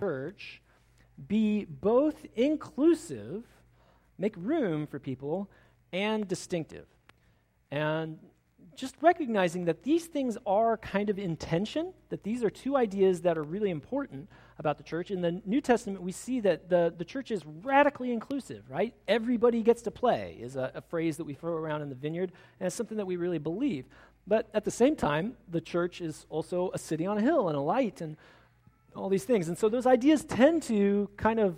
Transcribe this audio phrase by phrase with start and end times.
[0.00, 0.62] church
[1.28, 3.44] be both inclusive,
[4.18, 5.50] make room for people,
[5.92, 6.86] and distinctive.
[7.70, 8.18] And
[8.74, 13.36] just recognizing that these things are kind of intention, that these are two ideas that
[13.36, 15.10] are really important about the church.
[15.10, 18.94] In the New Testament, we see that the, the church is radically inclusive, right?
[19.06, 22.32] Everybody gets to play, is a, a phrase that we throw around in the vineyard,
[22.58, 23.86] and it's something that we really believe.
[24.26, 27.56] But at the same time, the church is also a city on a hill and
[27.56, 28.16] a light and
[28.94, 29.48] all these things.
[29.48, 31.56] And so those ideas tend to kind of,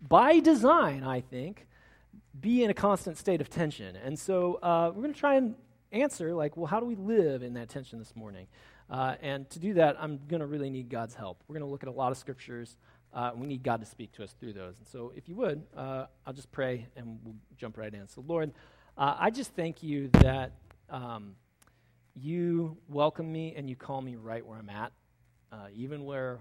[0.00, 1.66] by design, I think,
[2.40, 3.96] be in a constant state of tension.
[3.96, 5.54] And so uh, we're going to try and
[5.92, 8.46] answer, like, well, how do we live in that tension this morning?
[8.90, 11.42] Uh, and to do that, I'm going to really need God's help.
[11.48, 12.76] We're going to look at a lot of scriptures.
[13.12, 14.78] Uh, we need God to speak to us through those.
[14.78, 18.06] And so, if you would, uh, I'll just pray and we'll jump right in.
[18.06, 18.52] So, Lord,
[18.96, 20.52] uh, I just thank you that
[20.90, 21.34] um,
[22.14, 24.92] you welcome me and you call me right where I'm at,
[25.52, 26.38] uh, even where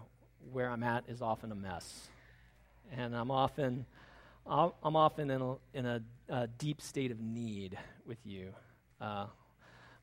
[0.51, 2.07] where I'm at is often a mess,
[2.91, 3.85] and I'm often
[4.49, 8.53] I'm often in a, in a, a deep state of need with you,
[9.01, 9.25] uh,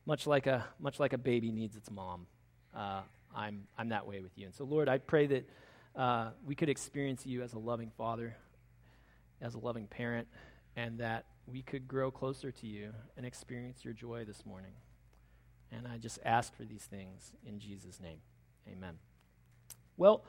[0.05, 2.27] much like a much like a baby needs its mom.
[2.75, 3.01] Uh,
[3.35, 5.49] I'm I'm that way with you, and so Lord, I pray that
[5.95, 8.35] uh, we could experience you as a loving father,
[9.41, 10.27] as a loving parent,
[10.75, 14.73] and that we could grow closer to you and experience your joy this morning.
[15.71, 18.17] And I just ask for these things in Jesus' name,
[18.71, 18.95] Amen.
[19.97, 20.23] Well.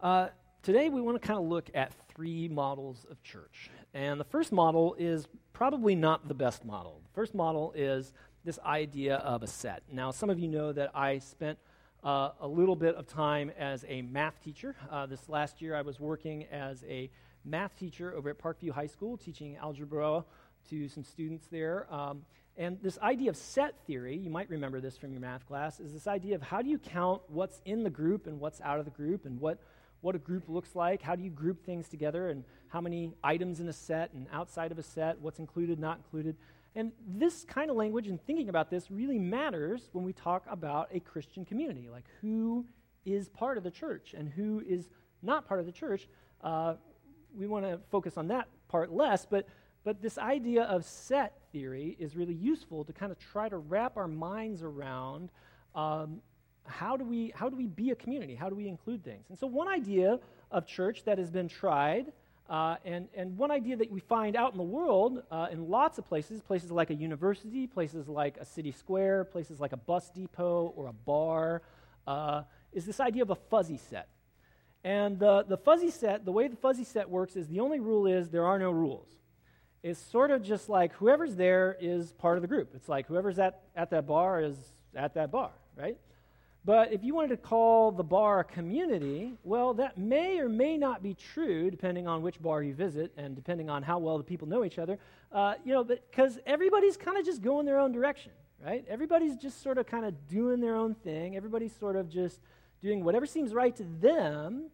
[0.00, 0.28] Uh,
[0.62, 3.70] today we want to kind of look at three models of church.
[3.94, 7.00] And the first model is probably not the best model.
[7.04, 8.12] The first model is
[8.44, 9.82] this idea of a set.
[9.90, 11.58] Now, some of you know that I spent
[12.02, 14.76] uh, a little bit of time as a math teacher.
[14.90, 17.10] Uh, this last year, I was working as a
[17.44, 20.24] math teacher over at Parkview High School, teaching algebra
[20.68, 21.86] to some students there.
[21.92, 22.22] Um,
[22.56, 25.92] and this idea of set theory, you might remember this from your math class, is
[25.92, 28.84] this idea of how do you count what's in the group and what's out of
[28.84, 29.58] the group and what
[30.00, 33.60] what a group looks like, how do you group things together, and how many items
[33.60, 36.36] in a set and outside of a set, what's included, not included.
[36.76, 40.88] And this kind of language and thinking about this really matters when we talk about
[40.92, 42.66] a Christian community, like who
[43.06, 44.90] is part of the church and who is
[45.22, 46.06] not part of the church.
[46.42, 46.74] Uh,
[47.34, 49.46] we want to focus on that part less, but,
[49.84, 53.96] but this idea of set theory is really useful to kind of try to wrap
[53.96, 55.30] our minds around
[55.74, 56.20] um,
[56.66, 58.34] how do we how do we be a community?
[58.34, 59.26] How do we include things?
[59.28, 60.18] And so one idea
[60.50, 62.12] of church that has been tried,
[62.48, 65.98] uh, and and one idea that we find out in the world uh, in lots
[65.98, 70.10] of places, places like a university, places like a city square, places like a bus
[70.10, 71.62] depot or a bar,
[72.06, 74.08] uh, is this idea of a fuzzy set.
[74.82, 78.06] And the, the fuzzy set, the way the fuzzy set works is the only rule
[78.06, 79.08] is there are no rules.
[79.84, 82.70] It's sort of just like whoever's there is part of the group.
[82.74, 84.56] It's like whoever's at, at that bar is
[84.96, 85.98] at that bar, right?
[86.64, 90.78] But if you wanted to call the bar a community, well, that may or may
[90.78, 94.24] not be true depending on which bar you visit and depending on how well the
[94.24, 94.98] people know each other.
[95.30, 98.32] Uh, you know, because everybody's kind of just going their own direction,
[98.64, 98.86] right?
[98.88, 101.36] Everybody's just sort of kind of doing their own thing.
[101.36, 102.40] Everybody's sort of just
[102.80, 104.70] doing whatever seems right to them,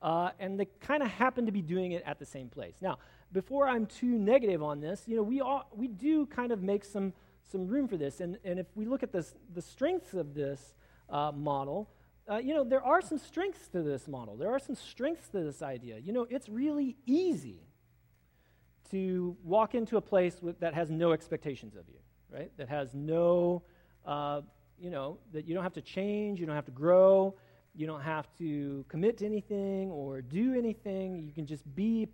[0.00, 2.76] uh, and they kind of happen to be doing it at the same place.
[2.80, 2.98] Now,
[3.34, 6.84] before I'm too negative on this, you know, we all, we do kind of make
[6.84, 7.12] some
[7.52, 10.74] some room for this, and and if we look at this, the strengths of this
[11.10, 11.90] uh, model,
[12.30, 14.36] uh, you know, there are some strengths to this model.
[14.36, 15.98] There are some strengths to this idea.
[15.98, 17.60] You know, it's really easy
[18.90, 21.98] to walk into a place with, that has no expectations of you,
[22.32, 22.50] right?
[22.56, 23.62] That has no,
[24.06, 24.40] uh,
[24.78, 27.34] you know, that you don't have to change, you don't have to grow,
[27.74, 31.24] you don't have to commit to anything or do anything.
[31.26, 32.08] You can just be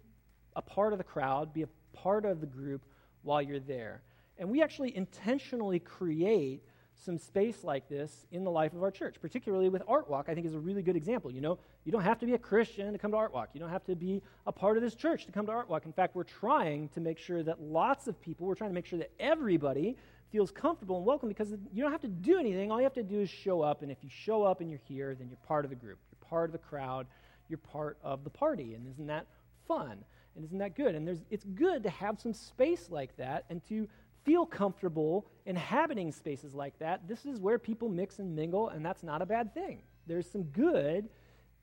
[0.56, 2.82] a part of the crowd, be a part of the group
[3.22, 4.02] while you're there.
[4.38, 6.62] And we actually intentionally create
[7.04, 10.34] some space like this in the life of our church, particularly with Art Walk, I
[10.34, 11.30] think is a really good example.
[11.30, 13.50] You know, you don't have to be a Christian to come to Art Walk.
[13.54, 15.86] You don't have to be a part of this church to come to Art Walk.
[15.86, 18.86] In fact, we're trying to make sure that lots of people, we're trying to make
[18.86, 19.96] sure that everybody
[20.30, 22.70] feels comfortable and welcome because you don't have to do anything.
[22.70, 23.82] All you have to do is show up.
[23.82, 25.98] And if you show up and you're here, then you're part of the group.
[26.12, 27.06] You're part of the crowd.
[27.48, 28.74] You're part of the party.
[28.74, 29.26] And isn't that
[29.66, 30.04] fun?
[30.36, 30.94] And isn't that good?
[30.94, 33.88] And there's, it's good to have some space like that and to
[34.24, 39.02] feel comfortable inhabiting spaces like that, this is where people mix and mingle, and that's
[39.02, 39.80] not a bad thing.
[40.06, 41.08] There's some good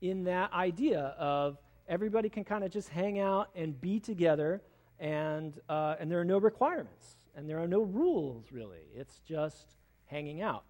[0.00, 4.62] in that idea of everybody can kind of just hang out and be together,
[4.98, 8.82] and, uh, and there are no requirements, and there are no rules, really.
[8.94, 9.76] It's just
[10.06, 10.64] hanging out.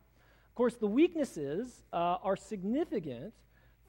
[0.49, 3.33] Of course, the weaknesses uh, are significant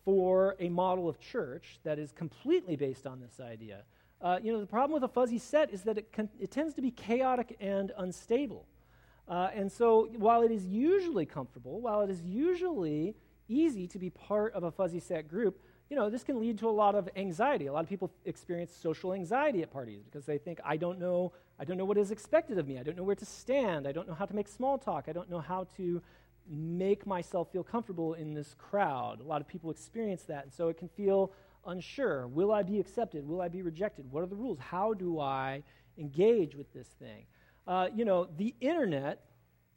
[0.06, 3.83] for a model of church that is completely based on this idea.
[4.21, 6.81] Uh, you know, the problem with a fuzzy set is that it, it tends to
[6.81, 8.66] be chaotic and unstable.
[9.27, 13.16] Uh, and so, while it is usually comfortable, while it is usually
[13.48, 16.68] easy to be part of a fuzzy set group, you know, this can lead to
[16.68, 17.68] a lot of anxiety.
[17.68, 21.31] A lot of people experience social anxiety at parties because they think, I don't know,
[21.60, 22.77] I don't know what is expected of me.
[22.77, 23.88] I don't know where to stand.
[23.88, 25.06] I don't know how to make small talk.
[25.07, 26.01] I don't know how to
[26.48, 29.19] make myself feel comfortable in this crowd.
[29.19, 31.31] A lot of people experience that, and so it can feel
[31.65, 32.27] unsure.
[32.27, 33.27] Will I be accepted?
[33.27, 34.11] Will I be rejected?
[34.11, 34.59] What are the rules?
[34.59, 35.63] How do I
[35.97, 37.25] engage with this thing?
[37.67, 39.25] Uh, you know, the internet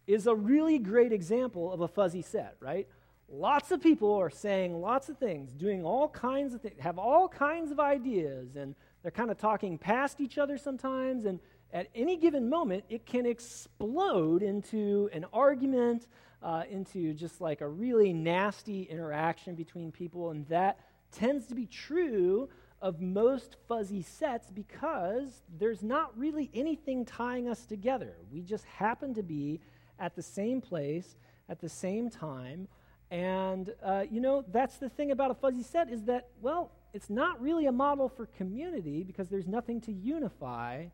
[0.07, 2.89] is a really great example of a fuzzy set, right?
[3.29, 7.29] Lots of people are saying lots of things, doing all kinds of things, have all
[7.29, 11.25] kinds of ideas, and they're kind of talking past each other sometimes.
[11.25, 11.41] And
[11.73, 16.09] at any given moment, it can explode into an argument,
[16.43, 20.31] uh, into just like a really nasty interaction between people.
[20.31, 20.79] And that
[21.13, 22.49] tends to be true
[22.81, 28.15] of most fuzzy sets because there's not really anything tying us together.
[28.33, 29.61] We just happen to be
[29.99, 31.17] at the same place
[31.49, 32.67] at the same time.
[33.11, 37.11] And, uh, you know, that's the thing about a fuzzy set is that, well, it's
[37.11, 40.87] not really a model for community because there's nothing to unify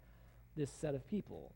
[0.57, 1.53] this set of people.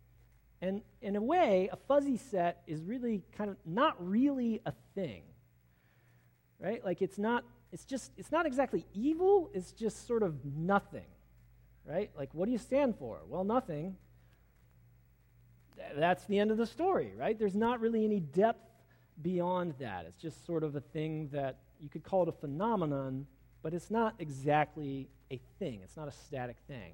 [0.61, 5.23] And in a way, a fuzzy set is really kind of not really a thing.
[6.61, 6.85] Right?
[6.85, 11.07] Like it's not it's just it's not exactly evil, it's just sort of nothing.
[11.85, 12.11] Right?
[12.17, 13.21] Like what do you stand for?
[13.29, 13.97] Well, nothing
[15.97, 17.39] that's the end of the story, right?
[17.39, 18.65] There's not really any depth
[19.21, 20.07] beyond that.
[20.07, 23.27] It's just sort of a thing that you could call it a phenomenon,
[23.63, 25.81] but it's not exactly a thing.
[25.83, 26.93] It's not a static thing.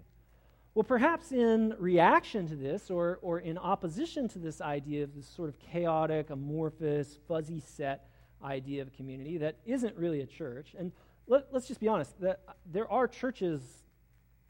[0.75, 5.27] Well, perhaps in reaction to this, or, or in opposition to this idea of this
[5.27, 8.09] sort of chaotic, amorphous, fuzzy set
[8.43, 10.93] idea of community that isn't really a church, and
[11.27, 12.41] let, us just be honest, that
[12.73, 13.61] there are churches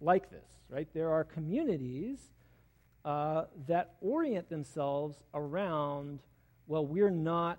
[0.00, 0.88] like this, right?
[0.94, 2.18] There are communities
[3.04, 6.20] uh, that orient themselves around,
[6.66, 7.58] well, we're not,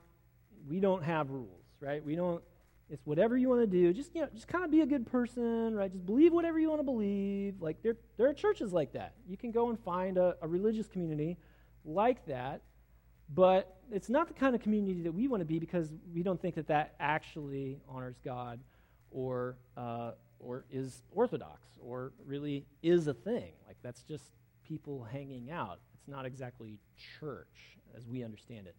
[0.67, 2.03] we don't have rules, right?
[2.03, 2.41] We don't,
[2.89, 3.93] it's whatever you want to do.
[3.93, 5.91] Just, you know, just kind of be a good person, right?
[5.91, 7.55] Just believe whatever you want to believe.
[7.61, 9.13] Like, there, there are churches like that.
[9.27, 11.37] You can go and find a, a religious community
[11.85, 12.61] like that,
[13.33, 16.41] but it's not the kind of community that we want to be because we don't
[16.41, 18.59] think that that actually honors God
[19.11, 23.53] or, uh, or is orthodox or really is a thing.
[23.67, 24.31] Like, that's just
[24.67, 25.79] people hanging out.
[25.93, 26.79] It's not exactly
[27.19, 28.75] church as we understand it.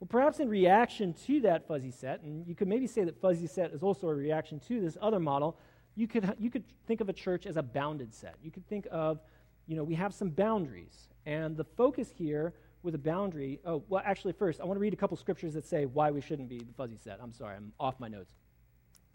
[0.00, 3.46] Well, perhaps in reaction to that fuzzy set, and you could maybe say that fuzzy
[3.46, 5.56] set is also a reaction to this other model,
[5.94, 8.34] you could, you could think of a church as a bounded set.
[8.42, 9.20] You could think of,
[9.66, 11.08] you know, we have some boundaries.
[11.26, 12.54] And the focus here
[12.84, 15.66] with a boundary, oh, well, actually, first, I want to read a couple scriptures that
[15.66, 17.18] say why we shouldn't be the fuzzy set.
[17.20, 18.34] I'm sorry, I'm off my notes.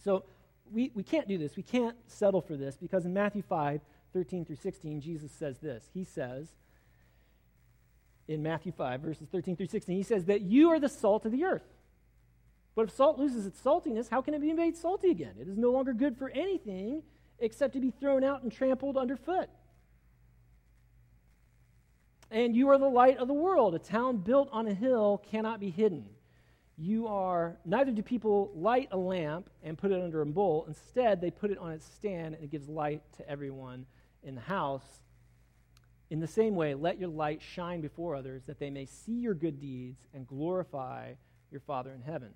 [0.04, 0.26] So
[0.72, 1.56] we, we can't do this.
[1.56, 3.80] We can't settle for this because in Matthew 5,
[4.12, 5.88] 13 through 16, Jesus says this.
[5.94, 6.48] He says,
[8.28, 11.32] in Matthew 5, verses 13 through 16, he says that you are the salt of
[11.32, 11.64] the earth.
[12.76, 15.34] But if salt loses its saltiness, how can it be made salty again?
[15.40, 17.04] It is no longer good for anything
[17.40, 19.50] except to be thrown out and trampled underfoot.
[22.32, 23.74] And you are the light of the world.
[23.74, 26.06] A town built on a hill cannot be hidden.
[26.78, 30.66] You are, neither do people light a lamp and put it under a bowl.
[30.68, 33.86] Instead, they put it on its stand and it gives light to everyone
[34.24, 35.02] in the house.
[36.10, 39.34] In the same way, let your light shine before others that they may see your
[39.34, 41.14] good deeds and glorify
[41.52, 42.30] your Father in heaven.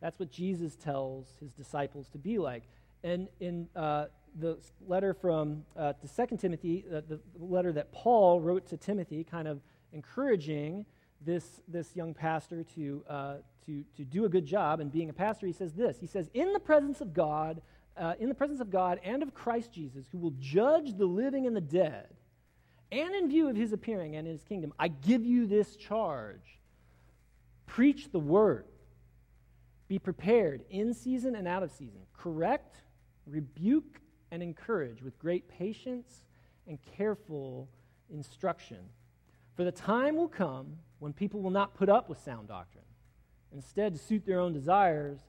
[0.00, 2.64] That's what Jesus tells his disciples to be like.
[3.02, 4.06] And in uh,
[4.38, 9.24] the letter from uh, to 2 Timothy, uh, the letter that Paul wrote to Timothy,
[9.24, 9.60] kind of
[9.92, 10.84] encouraging
[11.24, 15.12] this, this young pastor to, uh, to, to do a good job in being a
[15.12, 15.98] pastor, he says this.
[15.98, 17.62] He says, In the presence of God,
[17.96, 21.46] uh, in the presence of God and of Christ Jesus, who will judge the living
[21.46, 22.08] and the dead,
[22.92, 26.60] and in view of his appearing and his kingdom, I give you this charge
[27.66, 28.64] preach the word.
[29.88, 32.00] Be prepared in season and out of season.
[32.16, 32.76] Correct,
[33.26, 34.00] rebuke,
[34.36, 36.26] and encourage with great patience
[36.66, 37.70] and careful
[38.10, 38.76] instruction.
[39.54, 42.84] For the time will come when people will not put up with sound doctrine.
[43.54, 45.20] Instead, to suit their own desires,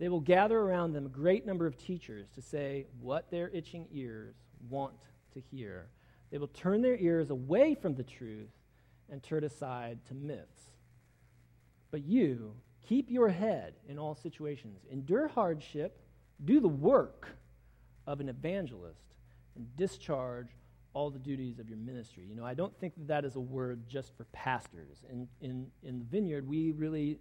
[0.00, 3.86] they will gather around them a great number of teachers to say what their itching
[3.92, 4.34] ears
[4.68, 4.98] want
[5.34, 5.86] to hear.
[6.32, 8.50] They will turn their ears away from the truth
[9.08, 10.72] and turn aside to myths.
[11.92, 12.52] But you,
[12.88, 16.00] keep your head in all situations, endure hardship,
[16.44, 17.28] do the work
[18.06, 19.14] of an evangelist,
[19.56, 20.48] and discharge
[20.92, 22.24] all the duties of your ministry.
[22.26, 25.04] You know, I don't think that that is a word just for pastors.
[25.10, 27.18] In, in, in the vineyard, we really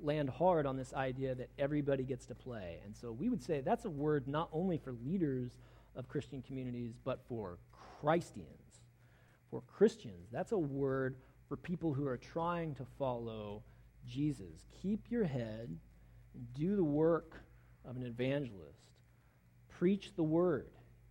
[0.00, 2.80] land hard on this idea that everybody gets to play.
[2.84, 5.52] And so we would say that's a word not only for leaders
[5.94, 7.58] of Christian communities, but for
[8.00, 8.80] Christians,
[9.50, 10.28] for Christians.
[10.32, 11.16] That's a word
[11.48, 13.62] for people who are trying to follow
[14.06, 14.66] Jesus.
[14.82, 15.76] Keep your head
[16.34, 17.44] and do the work
[17.84, 18.80] of an evangelist.
[19.82, 20.68] Preach the word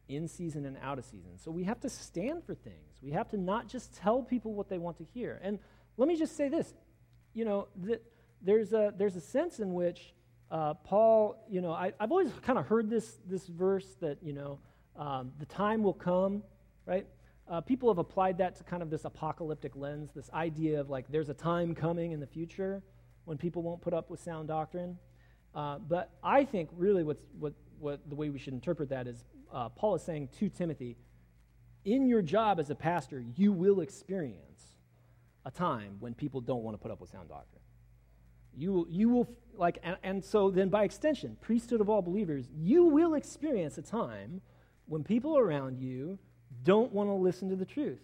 [0.07, 1.31] in season and out of season.
[1.35, 2.99] So we have to stand for things.
[3.01, 5.41] We have to not just tell people what they want to hear.
[5.43, 5.59] And
[5.97, 6.73] let me just say this
[7.33, 8.01] you know, that
[8.41, 10.13] there's, a, there's a sense in which
[10.49, 14.31] uh, Paul, you know, I, have always kind of heard this, this verse that, you
[14.31, 14.59] know,
[14.95, 16.41] um, the time will come,
[16.85, 17.05] right?
[17.49, 21.07] Uh, people have applied that to kind of this apocalyptic lens, this idea of like
[21.09, 22.81] there's a time coming in the future
[23.25, 24.97] when people won't put up with sound doctrine.
[25.53, 29.23] Uh, but I think really what's, what, what the way we should interpret that is
[29.51, 30.97] uh, Paul is saying to Timothy,
[31.83, 34.75] in your job as a pastor, you will experience
[35.45, 37.61] a time when people don't want to put up with sound doctrine.
[38.55, 42.85] You, you will, like, and, and so then by extension, priesthood of all believers, you
[42.85, 44.41] will experience a time
[44.85, 46.19] when people around you
[46.63, 48.01] don't want to listen to the truth.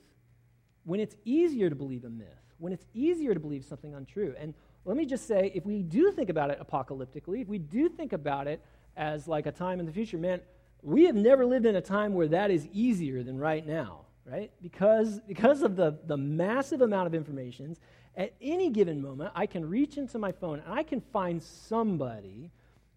[0.85, 4.33] When it's easier to believe a myth, when it's easier to believe something untrue.
[4.39, 4.53] And
[4.85, 8.13] let me just say, if we do think about it apocalyptically, if we do think
[8.13, 8.63] about it
[8.97, 10.41] as like a time in the future, man,
[10.81, 14.51] we have never lived in a time where that is easier than right now, right?
[14.61, 17.77] Because, because of the, the massive amount of information,
[18.15, 22.51] at any given moment, I can reach into my phone and I can find somebody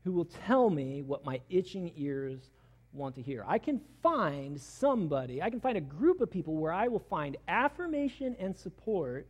[0.04, 2.50] who will tell me what my itching ears
[2.92, 3.45] want to hear.
[3.47, 7.37] I can find somebody, I can find a group of people where I will find
[7.47, 9.26] affirmation and support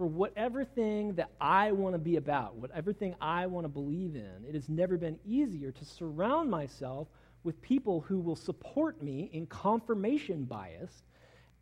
[0.00, 4.16] for whatever thing that I want to be about, whatever thing I want to believe
[4.16, 4.46] in.
[4.48, 7.08] It has never been easier to surround myself
[7.44, 11.02] with people who will support me in confirmation bias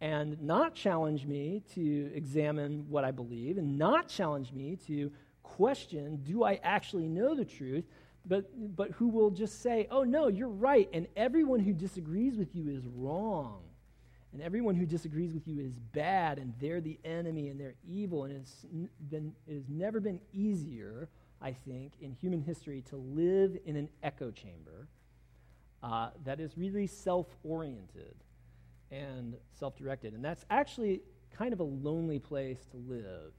[0.00, 5.10] and not challenge me to examine what I believe and not challenge me to
[5.42, 7.86] question do I actually know the truth,
[8.24, 12.54] but, but who will just say, oh, no, you're right, and everyone who disagrees with
[12.54, 13.62] you is wrong.
[14.32, 18.24] And everyone who disagrees with you is bad, and they're the enemy, and they're evil.
[18.24, 18.66] And it's
[19.10, 21.08] been, it has never been easier,
[21.40, 24.88] I think, in human history to live in an echo chamber
[25.82, 28.14] uh, that is really self oriented
[28.90, 30.14] and self directed.
[30.14, 33.32] And that's actually kind of a lonely place to live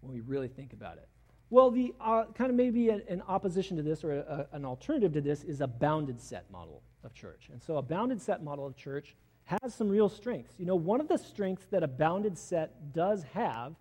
[0.00, 1.08] when we really think about it.
[1.48, 4.64] Well, the uh, kind of maybe an, an, opposition to this or a, a, an
[4.64, 7.48] alternative to this is a bounded set model of church.
[7.52, 9.14] And so a bounded set model of church
[9.46, 10.54] has some real strengths.
[10.58, 13.74] You know, one of the strengths that a bounded set does have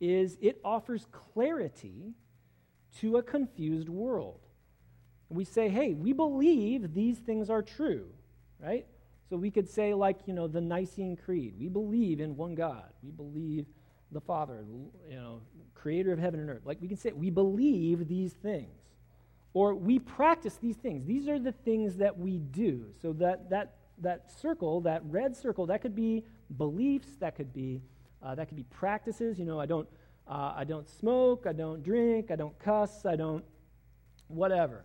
[0.00, 2.14] is it offers clarity
[3.00, 4.40] to a confused world.
[5.28, 8.06] We say, hey, we believe these things are true,
[8.58, 8.86] right?
[9.28, 12.90] So we could say, like, you know, the Nicene Creed, we believe in one God.
[13.02, 13.66] We believe
[14.10, 14.64] the Father,
[15.08, 15.40] you know,
[15.74, 16.62] creator of heaven and earth.
[16.64, 18.76] Like we can say, we believe these things.
[19.52, 21.04] Or we practice these things.
[21.04, 22.86] These are the things that we do.
[23.02, 26.24] So that, that, that circle, that red circle, that could be
[26.56, 27.82] beliefs, that could be,
[28.22, 29.38] uh, that could be practices.
[29.38, 29.88] You know, I don't,
[30.26, 33.44] uh, I don't smoke, I don't drink, I don't cuss, I don't
[34.28, 34.84] whatever.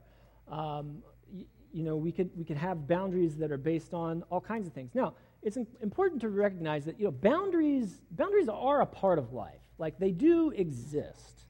[0.50, 4.42] Um, y- you know, we could, we could have boundaries that are based on all
[4.42, 4.92] kinds of things.
[4.94, 5.14] Now,
[5.46, 9.98] it's important to recognize that you know boundaries boundaries are a part of life like
[10.00, 11.46] they do exist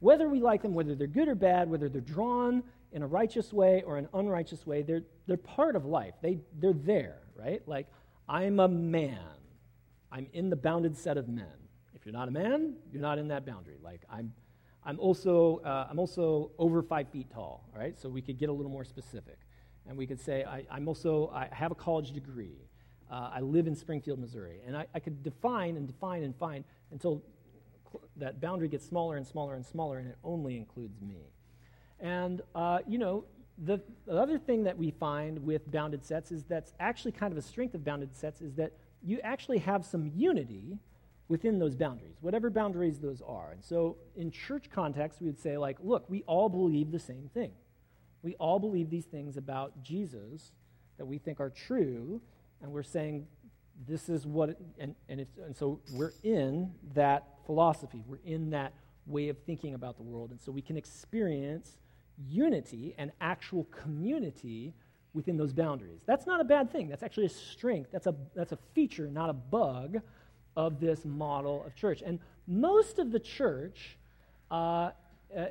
[0.00, 2.62] whether we like them whether they're good or bad whether they're drawn
[2.92, 6.14] in a righteous way or an unrighteous way they're, they're part of life.
[6.22, 7.62] They, they're there right?
[7.66, 7.86] Like
[8.28, 9.18] i'm a man.
[10.10, 11.46] I'm in the bounded set of men.
[11.94, 13.76] If you're not a man you're not in that boundary.
[13.82, 14.32] Like i'm
[14.84, 17.96] i'm also uh, i'm also over five feet tall all right?
[17.98, 19.38] So we could get a little more specific.
[19.88, 22.58] And we could say I, i'm also i have a college degree.
[23.08, 24.60] Uh, I live in Springfield, Missouri.
[24.66, 27.22] And I, I could define and define and find until
[28.16, 31.30] that boundary gets smaller and smaller and smaller, and it only includes me.
[32.00, 33.24] And, uh, you know,
[33.64, 37.38] the, the other thing that we find with bounded sets is that's actually kind of
[37.38, 38.72] a strength of bounded sets is that
[39.02, 40.78] you actually have some unity
[41.28, 43.52] within those boundaries, whatever boundaries those are.
[43.52, 47.30] And so in church context, we would say, like, look, we all believe the same
[47.34, 47.52] thing.
[48.22, 50.52] We all believe these things about Jesus
[50.98, 52.20] that we think are true,
[52.62, 53.26] and we're saying
[53.86, 58.50] this is what, it, and, and, it's, and so we're in that philosophy, we're in
[58.50, 58.72] that
[59.06, 61.76] way of thinking about the world, and so we can experience
[62.28, 64.74] unity and actual community
[65.14, 66.00] within those boundaries.
[66.06, 66.88] That's not a bad thing.
[66.88, 67.90] That's actually a strength.
[67.92, 70.00] That's a, that's a feature, not a bug,
[70.56, 72.02] of this model of church.
[72.04, 73.98] And most of the church,
[74.50, 74.90] uh,
[75.36, 75.46] uh,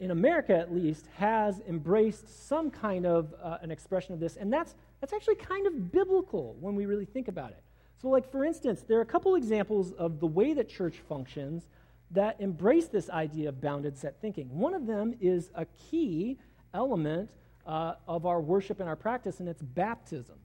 [0.00, 4.52] in America at least, has embraced some kind of uh, an expression of this, and
[4.52, 7.62] that's that's actually kind of biblical when we really think about it.
[8.02, 11.68] So, like, for instance, there are a couple examples of the way that church functions
[12.12, 14.48] that embrace this idea of bounded set thinking.
[14.58, 16.38] One of them is a key
[16.74, 17.30] element
[17.66, 20.36] uh, of our worship and our practice, and it's baptism.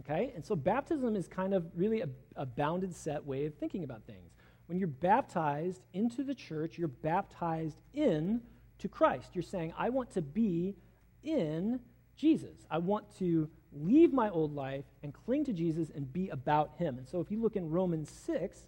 [0.00, 0.32] Okay?
[0.34, 4.04] And so, baptism is kind of really a, a bounded set way of thinking about
[4.04, 4.32] things.
[4.66, 8.40] When you're baptized into the church, you're baptized in
[8.78, 9.30] to Christ.
[9.34, 10.74] You're saying, I want to be
[11.22, 11.80] in
[12.16, 12.66] Jesus.
[12.70, 16.98] I want to leave my old life and cling to Jesus and be about him.
[16.98, 18.66] And so if you look in Romans 6,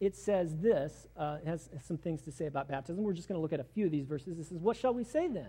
[0.00, 3.02] it says this, uh, has, has some things to say about baptism.
[3.02, 4.38] We're just going to look at a few of these verses.
[4.38, 5.48] It says, What shall we say then?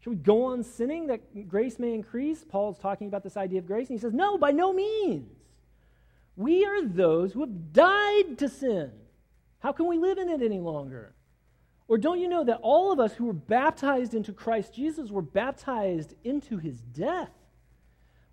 [0.00, 2.44] Should we go on sinning that grace may increase?
[2.44, 5.30] Paul's talking about this idea of grace, and he says, No, by no means.
[6.36, 8.92] We are those who have died to sin.
[9.60, 11.14] How can we live in it any longer?
[11.88, 15.22] Or don't you know that all of us who were baptized into Christ Jesus were
[15.22, 17.30] baptized into his death?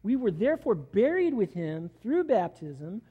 [0.03, 3.01] We were therefore buried with him through baptism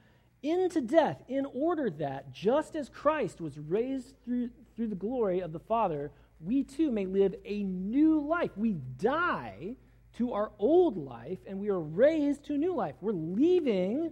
[0.43, 5.51] into death, in order that, just as Christ was raised through, through the glory of
[5.51, 8.51] the Father, we too may live a new life.
[8.55, 9.75] We die
[10.17, 12.95] to our old life and we are raised to a new life.
[13.01, 14.11] We're leaving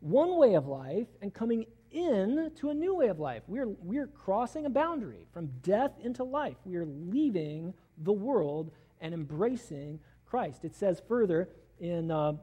[0.00, 3.42] one way of life and coming in to a new way of life.
[3.46, 6.56] We're, we're crossing a boundary from death into life.
[6.64, 10.64] We are leaving the world and embracing Christ.
[10.64, 11.48] It says further
[11.80, 12.34] in, uh,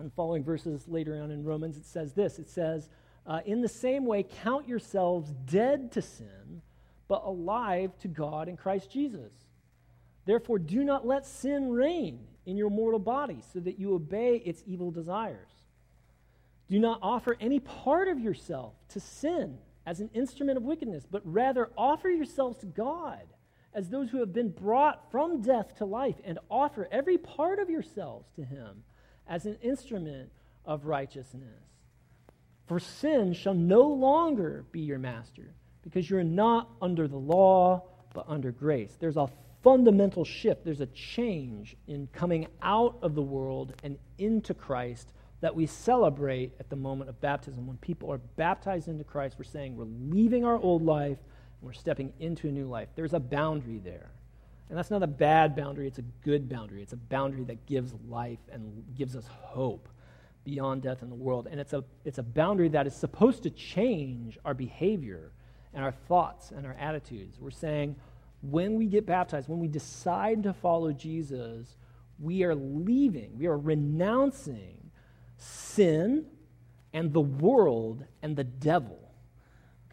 [0.00, 2.88] in following verses later on in Romans, it says this it says,
[3.26, 6.62] uh, In the same way, count yourselves dead to sin,
[7.08, 9.32] but alive to God in Christ Jesus.
[10.26, 14.62] Therefore, do not let sin reign in your mortal body, so that you obey its
[14.66, 15.50] evil desires.
[16.68, 21.22] Do not offer any part of yourself to sin as an instrument of wickedness, but
[21.24, 23.22] rather offer yourselves to God
[23.74, 27.68] as those who have been brought from death to life, and offer every part of
[27.68, 28.84] yourselves to Him
[29.28, 30.30] as an instrument
[30.64, 31.62] of righteousness.
[32.66, 37.82] For sin shall no longer be your master, because you're not under the law,
[38.14, 38.96] but under grace.
[38.98, 39.28] There's a
[39.62, 45.08] fundamental shift, there's a change in coming out of the world and into Christ
[45.40, 47.66] that we celebrate at the moment of baptism.
[47.66, 51.74] When people are baptized into Christ, we're saying we're leaving our old life and we're
[51.74, 52.88] stepping into a new life.
[52.94, 54.10] There's a boundary there.
[54.68, 56.82] And that's not a bad boundary, it's a good boundary.
[56.82, 59.88] It's a boundary that gives life and gives us hope
[60.44, 61.48] beyond death in the world.
[61.50, 65.32] And it's a, it's a boundary that is supposed to change our behavior
[65.72, 67.38] and our thoughts and our attitudes.
[67.40, 67.96] We're saying
[68.42, 71.76] when we get baptized, when we decide to follow Jesus,
[72.18, 74.90] we are leaving, we are renouncing
[75.36, 76.26] sin
[76.92, 79.03] and the world and the devil.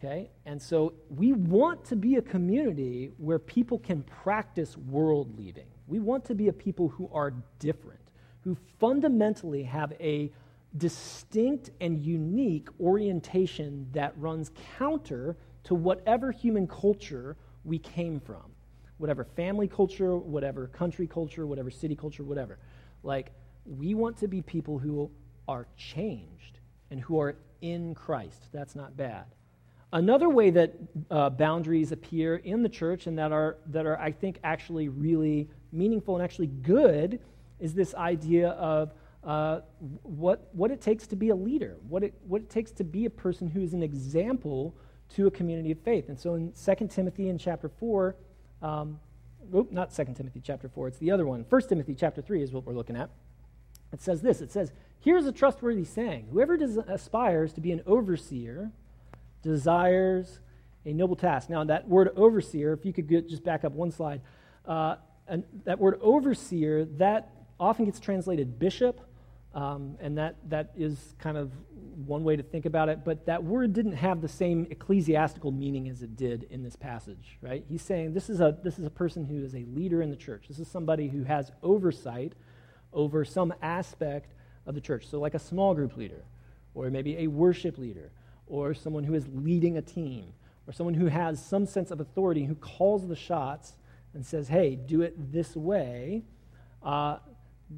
[0.02, 0.30] Okay?
[0.46, 5.66] And so we want to be a community where people can practice world leaving.
[5.86, 8.00] We want to be a people who are different,
[8.40, 10.32] who fundamentally have a
[10.76, 18.42] distinct and unique orientation that runs counter to whatever human culture we came from.
[18.98, 22.58] Whatever family culture, whatever country culture, whatever city culture, whatever.
[23.04, 23.32] Like,
[23.64, 25.10] we want to be people who
[25.46, 26.58] are changed
[26.90, 28.48] and who are in Christ.
[28.52, 29.26] That's not bad.
[29.92, 30.74] Another way that
[31.10, 35.50] uh, boundaries appear in the church and that are, that are, I think, actually really
[35.70, 37.20] meaningful and actually good
[37.60, 39.60] is this idea of uh,
[40.02, 43.04] what, what it takes to be a leader, what it, what it takes to be
[43.04, 44.74] a person who is an example
[45.14, 46.08] to a community of faith.
[46.08, 48.16] And so in 2 Timothy in chapter 4,
[48.62, 48.98] um,
[49.52, 51.44] oh, not 2 Timothy chapter 4, it's the other one.
[51.48, 53.10] 1 Timothy chapter 3 is what we're looking at.
[53.92, 57.82] It says this it says, Here's a trustworthy saying Whoever des- aspires to be an
[57.86, 58.72] overseer
[59.42, 60.40] desires
[60.84, 61.48] a noble task.
[61.48, 64.20] Now, that word overseer, if you could get, just back up one slide,
[64.66, 64.96] uh,
[65.28, 69.00] and that word overseer, that often gets translated bishop,
[69.54, 71.52] um, and that, that is kind of
[72.06, 75.88] one way to think about it, but that word didn't have the same ecclesiastical meaning
[75.88, 77.64] as it did in this passage, right?
[77.68, 80.16] He's saying this is a, this is a person who is a leader in the
[80.16, 80.46] church.
[80.48, 82.32] This is somebody who has oversight
[82.92, 84.32] over some aspect
[84.66, 85.06] of the church.
[85.06, 86.24] So, like a small group leader,
[86.74, 88.10] or maybe a worship leader,
[88.46, 90.32] or someone who is leading a team,
[90.66, 93.74] or someone who has some sense of authority, who calls the shots
[94.14, 96.22] and says, hey, do it this way.
[96.82, 97.16] Uh,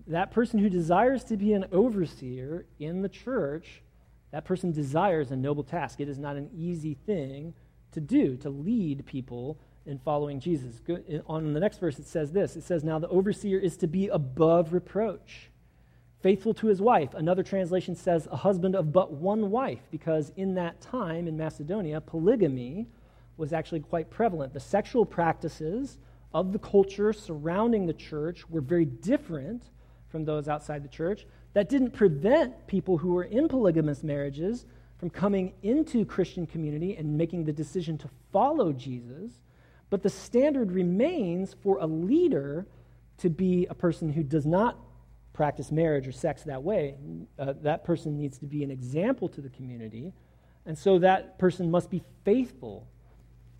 [0.07, 3.83] that person who desires to be an overseer in the church,
[4.33, 6.01] that person desires a noble task.
[6.01, 7.55] It is not an easy thing
[7.93, 10.81] to do, to lead people in following Jesus.
[11.27, 14.09] On the next verse, it says this it says, Now the overseer is to be
[14.09, 15.51] above reproach
[16.25, 17.13] faithful to his wife.
[17.13, 22.01] Another translation says a husband of but one wife, because in that time in Macedonia,
[22.01, 22.87] polygamy
[23.37, 24.55] was actually quite prevalent.
[24.55, 25.99] The sexual practices
[26.33, 29.65] of the culture surrounding the church were very different
[30.09, 31.27] from those outside the church.
[31.53, 34.65] That didn't prevent people who were in polygamous marriages
[34.97, 39.43] from coming into Christian community and making the decision to follow Jesus.
[39.91, 42.67] But the standard remains for a leader
[43.19, 44.79] to be a person who does not
[45.35, 46.95] practice marriage or sex that way,
[47.39, 50.15] uh, that person needs to be an example to the community.
[50.65, 52.89] And so that person must be faithful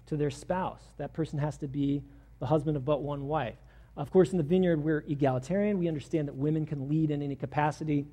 [0.07, 0.83] to their spouse.
[0.97, 2.03] That person has to be
[2.39, 3.57] the husband of but one wife.
[3.97, 5.79] Of course, in the vineyard, we're egalitarian.
[5.79, 8.07] We understand that women can lead in any capacity.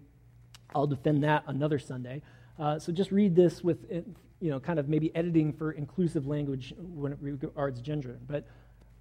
[0.75, 2.21] I'll defend that another Sunday.
[2.59, 4.01] Uh, so just read this with, uh,
[4.39, 8.19] you know, kind of maybe editing for inclusive language when it regards gender.
[8.27, 8.47] But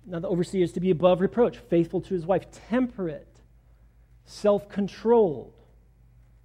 [0.06, 3.26] now the overseer is to be above reproach, faithful to his wife, temperate,
[4.30, 5.52] self controlled,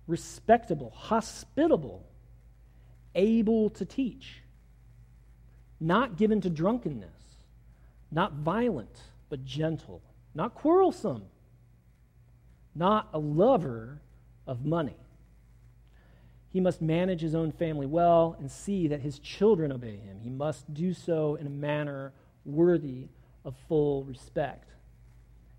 [0.07, 2.03] respectable, hospitable,
[3.13, 4.41] able to teach,
[5.79, 7.09] not given to drunkenness,
[8.11, 10.01] not violent, but gentle,
[10.33, 11.23] not quarrelsome,
[12.73, 14.01] not a lover
[14.47, 14.97] of money.
[16.51, 20.19] He must manage his own family well and see that his children obey him.
[20.21, 22.13] He must do so in a manner
[22.45, 23.09] worthy
[23.43, 24.74] of full respect.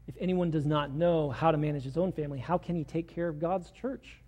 [0.07, 3.09] If anyone does not know how to manage his own family, how can he take
[3.09, 4.21] care of God's church?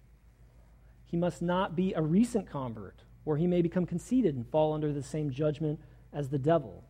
[1.05, 4.93] He must not be a recent convert, or he may become conceited and fall under
[4.93, 5.81] the same judgment
[6.13, 6.85] as the devil.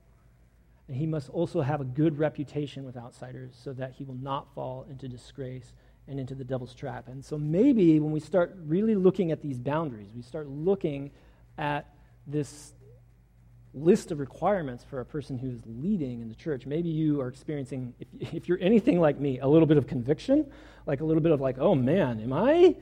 [0.89, 4.55] And he must also have a good reputation with outsiders so that he will not
[4.55, 5.73] fall into disgrace
[6.09, 7.09] and into the devil's trap.
[7.09, 11.11] And so maybe when we start really looking at these boundaries, we start looking
[11.59, 11.87] at
[12.27, 12.73] this
[13.79, 16.67] list of requirements for a person who's leading in the church.
[16.67, 20.51] Maybe you are experiencing, if, if you're anything like me, a little bit of conviction,
[20.87, 22.77] like a little bit of like, oh man, am I,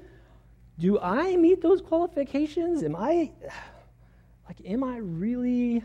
[0.78, 2.82] do I meet those qualifications?
[2.82, 3.30] Am I,
[4.48, 5.82] like, am I really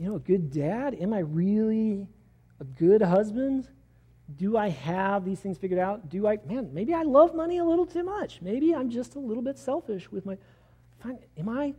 [0.00, 0.96] you know, a good dad?
[0.98, 2.06] Am I really
[2.58, 3.68] a good husband?
[4.36, 6.08] Do I have these things figured out?
[6.08, 8.40] Do I, man, maybe I love money a little too much.
[8.40, 10.38] Maybe I'm just a little bit selfish with my,
[11.36, 11.74] am I?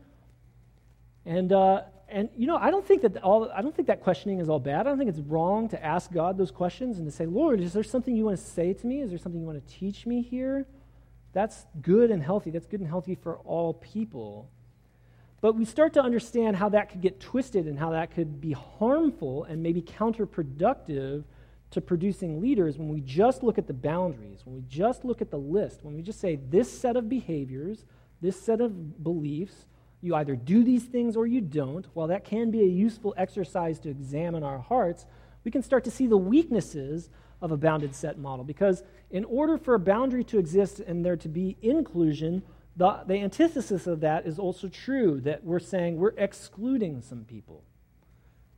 [1.26, 4.40] And, uh, and you know, I don't think that all, I don't think that questioning
[4.40, 4.82] is all bad.
[4.82, 7.74] I don't think it's wrong to ask God those questions and to say, Lord, is
[7.74, 9.02] there something you want to say to me?
[9.02, 10.66] Is there something you want to teach me here?
[11.34, 12.52] That's good and healthy.
[12.52, 14.50] That's good and healthy for all people.
[15.40, 18.52] But we start to understand how that could get twisted and how that could be
[18.52, 21.24] harmful and maybe counterproductive
[21.72, 25.32] to producing leaders when we just look at the boundaries, when we just look at
[25.32, 27.86] the list, when we just say this set of behaviors,
[28.22, 29.66] this set of beliefs,
[30.02, 31.86] you either do these things or you don't.
[31.94, 35.06] While that can be a useful exercise to examine our hearts,
[35.44, 37.10] we can start to see the weaknesses
[37.42, 38.44] of a bounded set model.
[38.44, 42.44] Because in order for a boundary to exist and there to be inclusion,
[42.76, 47.64] the, the antithesis of that is also true that we're saying we're excluding some people.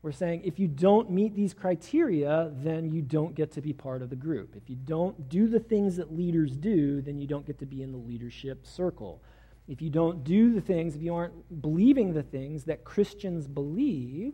[0.01, 4.01] We're saying if you don't meet these criteria, then you don't get to be part
[4.01, 4.53] of the group.
[4.55, 7.81] If you don't do the things that leaders do, then you don't get to be
[7.81, 9.21] in the leadership circle.
[9.67, 14.33] If you don't do the things, if you aren't believing the things that Christians believe,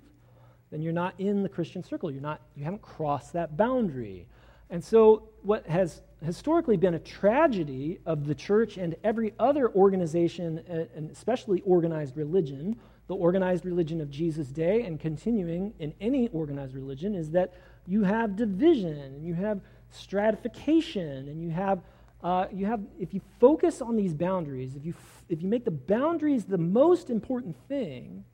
[0.71, 2.11] then you're not in the Christian circle.
[2.11, 4.27] You're not, you haven't crossed that boundary.
[4.69, 10.63] And so, what has historically been a tragedy of the church and every other organization,
[10.69, 16.27] uh, and especially organized religion, the organized religion of Jesus' day and continuing in any
[16.29, 17.53] organized religion, is that
[17.87, 21.81] you have division and you have stratification and you have,
[22.23, 24.93] uh, you have if you focus on these boundaries, if you,
[25.29, 28.25] if you make the boundaries the most important thing,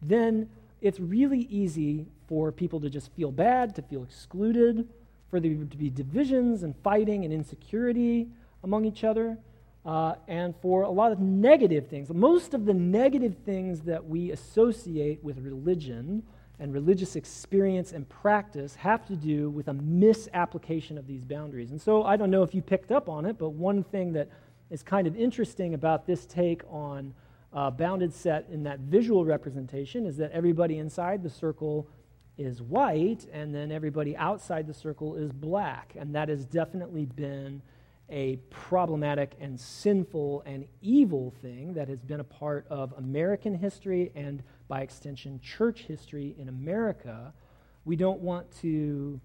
[0.00, 0.48] then
[0.80, 4.88] it's really easy for people to just feel bad, to feel excluded
[5.30, 8.28] for there to be divisions and fighting and insecurity
[8.64, 9.38] among each other,
[9.86, 12.10] uh, and for a lot of negative things.
[12.10, 16.22] Most of the negative things that we associate with religion
[16.62, 21.72] and religious experience and practice have to do with a misapplication of these boundaries.
[21.72, 24.28] And so I don't know if you picked up on it, but one thing that
[24.70, 27.14] is kind of interesting about this take on
[27.52, 31.88] uh, bounded set in that visual representation is that everybody inside the circle
[32.38, 35.94] is white, and then everybody outside the circle is black.
[35.98, 37.60] And that has definitely been
[38.12, 44.12] a problematic and sinful and evil thing that has been a part of American history
[44.14, 47.32] and, by extension, church history in America.
[47.84, 49.18] We don't want to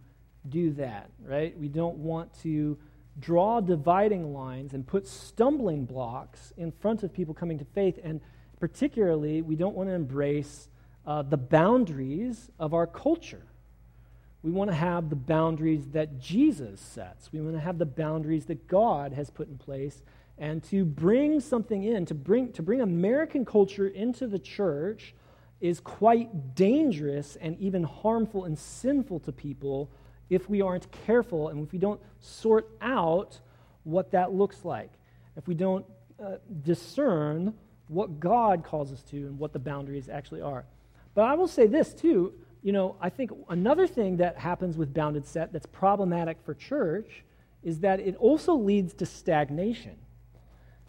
[0.48, 1.58] do that, right?
[1.60, 2.78] We don't want to
[3.20, 8.00] draw dividing lines and put stumbling blocks in front of people coming to faith.
[8.04, 8.22] And
[8.60, 10.70] particularly, we don't want to embrace
[11.06, 13.46] uh, the boundaries of our culture.
[14.44, 17.32] We want to have the boundaries that Jesus sets.
[17.32, 20.02] We want to have the boundaries that God has put in place.
[20.38, 25.16] And to bring something in, to bring, to bring American culture into the church,
[25.60, 29.90] is quite dangerous and even harmful and sinful to people
[30.30, 33.40] if we aren't careful and if we don't sort out
[33.84, 34.92] what that looks like.
[35.36, 35.86] If we don't
[36.24, 37.54] uh, discern
[37.88, 40.66] what God calls us to and what the boundaries actually are.
[41.16, 42.34] But I will say this too.
[42.68, 47.24] You know, I think another thing that happens with bounded set that's problematic for church
[47.64, 49.96] is that it also leads to stagnation.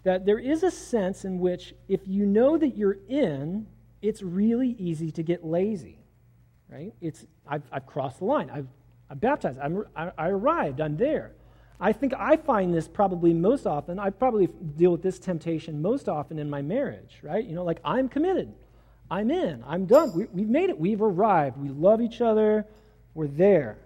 [0.03, 3.69] That there is a sense in which if you know that you're in,
[4.03, 6.01] it's really easy to get lazy,
[6.69, 6.93] right?
[7.01, 8.51] It's, I've, I've crossed the line.
[8.51, 8.67] I've
[9.09, 9.61] I'm baptized.
[9.61, 10.81] I'm, I, I arrived.
[10.81, 11.37] I'm there.
[11.79, 14.01] I think I find this probably most often.
[14.01, 17.45] I probably deal with this temptation most often in my marriage, right?
[17.45, 18.53] You know, like I'm committed.
[19.11, 19.65] I'm in.
[19.67, 20.13] I'm done.
[20.15, 20.79] We, we've made it.
[20.79, 21.57] We've arrived.
[21.57, 22.67] We love each other.
[23.15, 23.79] We're there.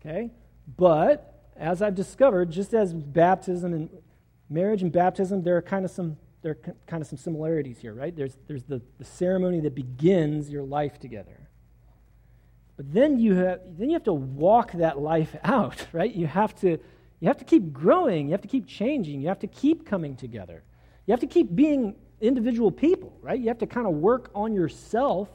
[0.00, 0.30] Okay?
[0.76, 3.88] But as I've discovered, just as baptism and
[4.50, 7.92] marriage and baptism, there are kind of some there are kind of some similarities here,
[7.92, 8.14] right?
[8.14, 11.48] There's, there's the, the ceremony that begins your life together.
[12.76, 16.14] But then you have then you have to walk that life out, right?
[16.14, 16.78] You have to
[17.20, 20.14] you have to keep growing, you have to keep changing, you have to keep coming
[20.14, 20.62] together.
[21.06, 23.38] You have to keep being individual people, right?
[23.38, 25.28] You have to kind of work on yourself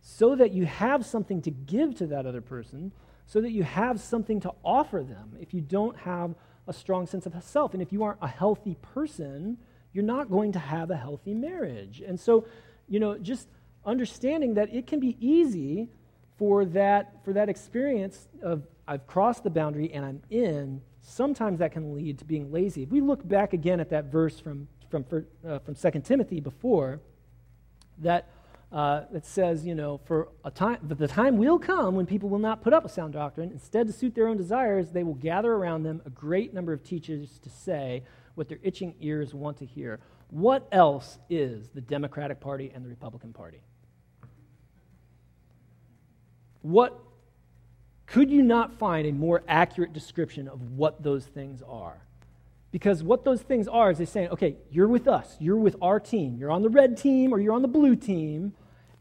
[0.00, 2.92] so that you have something to give to that other person,
[3.26, 6.34] so that you have something to offer them if you don't have
[6.66, 7.72] a strong sense of self.
[7.72, 9.58] And if you aren't a healthy person,
[9.92, 12.02] you're not going to have a healthy marriage.
[12.06, 12.46] And so,
[12.88, 13.48] you know, just
[13.86, 15.88] understanding that it can be easy
[16.36, 21.72] for that for that experience of I've crossed the boundary and I'm in, sometimes that
[21.72, 22.82] can lead to being lazy.
[22.82, 24.68] If we look back again at that verse from
[25.02, 27.00] from uh, from Second Timothy before,
[27.98, 28.28] that
[28.72, 32.28] uh, that says, you know, for a time, that the time will come when people
[32.28, 33.50] will not put up with sound doctrine.
[33.50, 36.82] Instead, to suit their own desires, they will gather around them a great number of
[36.82, 38.02] teachers to say
[38.34, 40.00] what their itching ears want to hear.
[40.30, 43.60] What else is the Democratic Party and the Republican Party?
[46.62, 46.98] What
[48.06, 52.03] could you not find a more accurate description of what those things are?
[52.74, 56.00] Because what those things are is they're saying, okay, you're with us, you're with our
[56.00, 58.52] team, you're on the red team or you're on the blue team.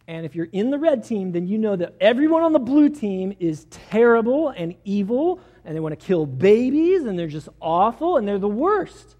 [0.07, 2.88] And if you're in the red team, then you know that everyone on the blue
[2.88, 8.17] team is terrible and evil, and they want to kill babies, and they're just awful,
[8.17, 9.15] and they're the worst.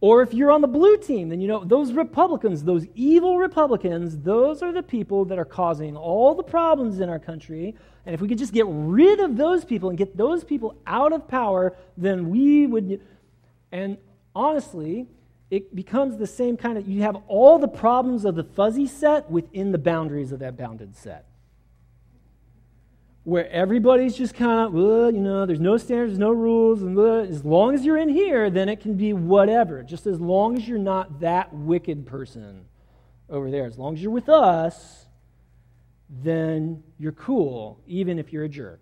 [0.00, 4.16] Or if you're on the blue team, then you know those Republicans, those evil Republicans,
[4.16, 7.76] those are the people that are causing all the problems in our country.
[8.06, 11.12] And if we could just get rid of those people and get those people out
[11.12, 13.02] of power, then we would.
[13.72, 13.98] And
[14.34, 15.06] honestly,
[15.50, 16.88] it becomes the same kind of.
[16.88, 20.96] You have all the problems of the fuzzy set within the boundaries of that bounded
[20.96, 21.28] set
[23.28, 27.44] where everybody's just kind of, well, you know, there's no standards, no rules, and as
[27.44, 29.82] long as you're in here, then it can be whatever.
[29.82, 32.64] Just as long as you're not that wicked person
[33.28, 33.66] over there.
[33.66, 35.08] As long as you're with us,
[36.08, 38.80] then you're cool, even if you're a jerk.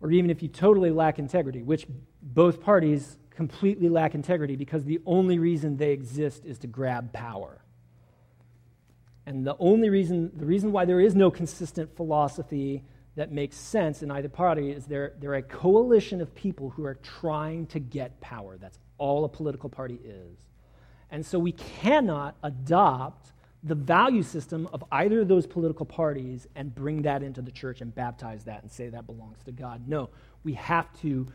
[0.00, 1.86] Or even if you totally lack integrity, which
[2.24, 7.60] both parties completely lack integrity because the only reason they exist is to grab power.
[9.26, 12.84] And the only reason, the reason why there is no consistent philosophy
[13.16, 16.96] that makes sense in either party is they're, they're a coalition of people who are
[16.96, 18.56] trying to get power.
[18.56, 20.38] That's all a political party is.
[21.10, 23.32] And so we cannot adopt
[23.62, 27.80] the value system of either of those political parties and bring that into the church
[27.80, 29.88] and baptize that and say that belongs to God.
[29.88, 30.10] No,
[30.42, 31.26] we have to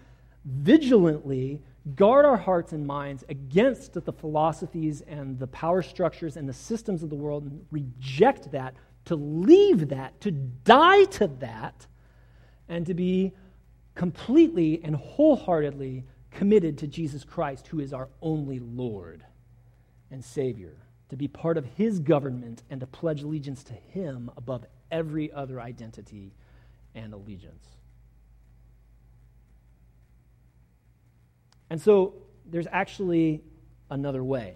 [0.46, 1.62] vigilantly
[1.96, 7.04] guard our hearts and minds against the philosophies and the power structures and the systems
[7.04, 8.76] of the world and reject that,
[9.06, 11.88] to leave that, to die to that,
[12.68, 13.34] and to be
[13.96, 19.24] completely and wholeheartedly committed to Jesus Christ, who is our only Lord
[20.12, 20.78] and Savior,
[21.10, 25.60] to be part of His government and to pledge allegiance to Him above every other
[25.60, 26.34] identity
[26.94, 27.79] and allegiance.
[31.70, 32.14] And so
[32.46, 33.42] there's actually
[33.90, 34.56] another way.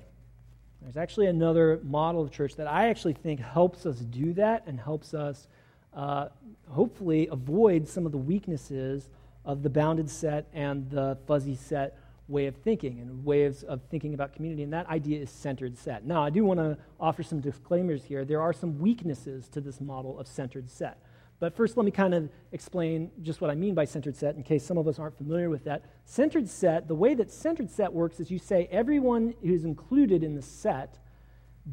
[0.82, 4.80] There's actually another model of church that I actually think helps us do that and
[4.80, 5.47] helps us
[5.93, 6.30] uh,
[6.69, 9.10] hopefully avoid some of the weaknesses
[9.45, 11.97] of the bounded set and the fuzzy set
[12.28, 14.63] way of thinking and ways of thinking about community.
[14.63, 16.06] And that idea is centered set.
[16.06, 18.26] Now, I do want to offer some disclaimers here.
[18.26, 21.03] There are some weaknesses to this model of centered set.
[21.43, 24.43] But first, let me kind of explain just what I mean by centered set in
[24.43, 25.84] case some of us aren't familiar with that.
[26.06, 30.36] Centered set, the way that centered set works is you say everyone who's included in
[30.36, 30.99] the set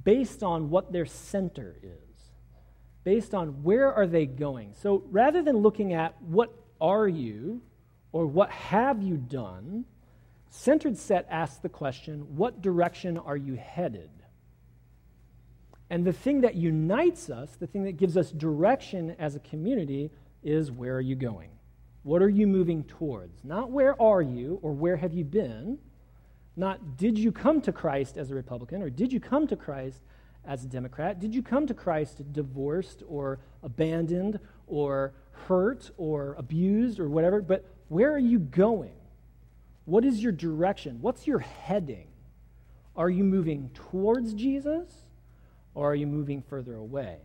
[0.02, 2.32] based on what their center is,
[3.04, 4.74] based on where are they going.
[4.74, 7.62] So rather than looking at what are you
[8.10, 9.84] or what have you done,
[10.48, 14.10] centered set asks the question what direction are you headed?
[15.90, 20.10] And the thing that unites us, the thing that gives us direction as a community,
[20.42, 21.50] is where are you going?
[22.04, 23.44] What are you moving towards?
[23.44, 25.78] Not where are you or where have you been?
[26.56, 30.02] Not did you come to Christ as a Republican or did you come to Christ
[30.44, 31.20] as a Democrat?
[31.20, 37.42] Did you come to Christ divorced or abandoned or hurt or abused or whatever?
[37.42, 38.94] But where are you going?
[39.84, 40.98] What is your direction?
[41.00, 42.06] What's your heading?
[42.96, 44.88] Are you moving towards Jesus?
[45.74, 47.18] Or are you moving further away?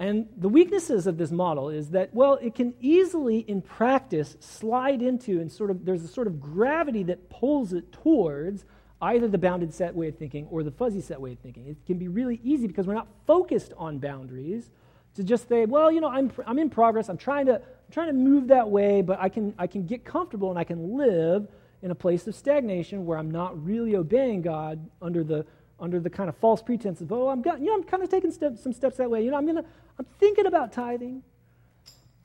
[0.00, 5.02] And the weaknesses of this model is that, well, it can easily, in practice, slide
[5.02, 8.64] into and sort of, there's a sort of gravity that pulls it towards
[9.02, 11.66] either the bounded set way of thinking or the fuzzy set way of thinking.
[11.66, 14.70] It can be really easy because we're not focused on boundaries
[15.14, 17.08] to just say, well, you know, I'm, I'm in progress.
[17.08, 20.04] I'm trying, to, I'm trying to move that way, but I can, I can get
[20.04, 21.48] comfortable and I can live
[21.82, 25.44] in a place of stagnation where I'm not really obeying God under the
[25.80, 28.10] under the kind of false pretense of, oh, I'm, got, you know, I'm kind of
[28.10, 29.24] taking step, some steps that way.
[29.24, 29.64] You know, I'm, gonna,
[29.98, 31.22] I'm thinking about tithing.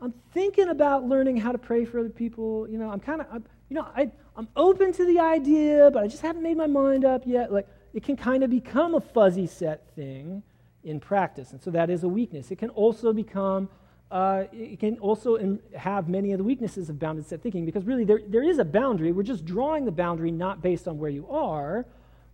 [0.01, 2.67] I'm thinking about learning how to pray for other people.
[2.67, 6.07] You know, I'm kind of, you know, I, I'm open to the idea, but I
[6.07, 7.51] just haven't made my mind up yet.
[7.53, 10.43] Like, it can kind of become a fuzzy set thing
[10.83, 11.51] in practice.
[11.51, 12.51] And so that is a weakness.
[12.51, 13.69] It can also become,
[14.11, 17.85] uh, it can also in, have many of the weaknesses of bounded set thinking because
[17.85, 19.11] really there, there is a boundary.
[19.11, 21.85] We're just drawing the boundary not based on where you are,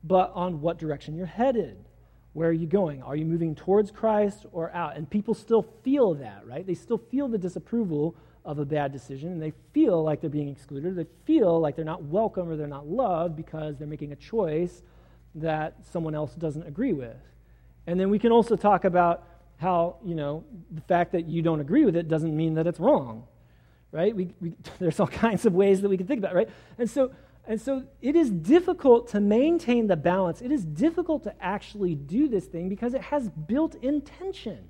[0.04, 1.78] but on what direction you're headed.
[2.34, 3.02] Where are you going?
[3.02, 4.96] Are you moving towards Christ or out?
[4.96, 6.66] And people still feel that, right?
[6.66, 10.50] They still feel the disapproval of a bad decision, and they feel like they're being
[10.50, 10.96] excluded.
[10.96, 14.82] They feel like they're not welcome or they're not loved because they're making a choice
[15.36, 17.18] that someone else doesn't agree with.
[17.88, 19.24] And then we can also talk about
[19.58, 22.80] how, you know, the fact that you don't agree with it doesn't mean that it's
[22.80, 23.26] wrong,
[23.92, 24.16] right?
[24.16, 26.50] We, we, there's all kinds of ways that we can think about, it, right?
[26.78, 27.12] And so
[27.50, 30.40] and so it is difficult to maintain the balance.
[30.40, 34.68] It is difficult to actually do this thing because it has built in tension.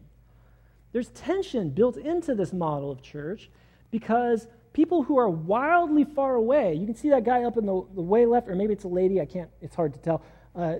[0.94, 3.50] There's tension built into this model of church
[3.92, 7.86] because people who are wildly far away, you can see that guy up in the,
[7.96, 10.24] the way left, or maybe it's a lady, I can't, it's hard to tell.
[10.56, 10.76] Uh,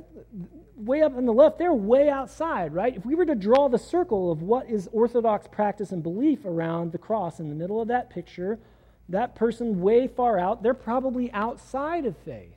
[0.78, 2.96] way up on the left, they're way outside, right?
[2.96, 6.94] If we were to draw the circle of what is Orthodox practice and belief around
[6.94, 8.58] the cross in the middle of that picture,
[9.10, 12.56] that person way far out, they're probably outside of faith.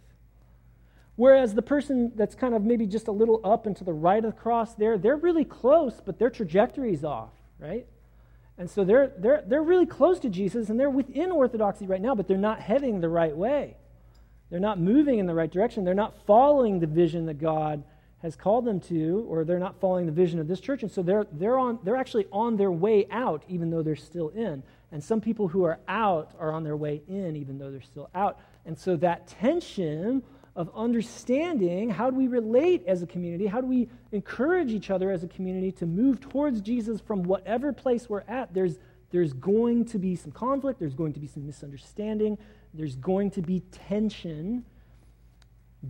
[1.17, 4.25] Whereas the person that's kind of maybe just a little up and to the right
[4.25, 7.87] of the cross there, they're really close, but their trajectory is off, right?
[8.59, 12.15] And so they're, they're, they're really close to Jesus and they're within orthodoxy right now,
[12.15, 13.77] but they're not heading the right way.
[14.51, 15.85] They're not moving in the right direction.
[15.85, 17.83] They're not following the vision that God
[18.21, 20.83] has called them to, or they're not following the vision of this church.
[20.83, 24.29] And so they're, they're, on, they're actually on their way out, even though they're still
[24.29, 24.63] in.
[24.93, 28.11] And some people who are out are on their way in, even though they're still
[28.15, 28.39] out.
[28.67, 30.23] And so that tension
[30.55, 33.47] of understanding how do we relate as a community?
[33.47, 37.73] How do we encourage each other as a community to move towards Jesus from whatever
[37.73, 38.53] place we're at?
[38.53, 38.79] There's,
[39.11, 42.37] there's going to be some conflict, there's going to be some misunderstanding,
[42.75, 44.65] there's going to be tension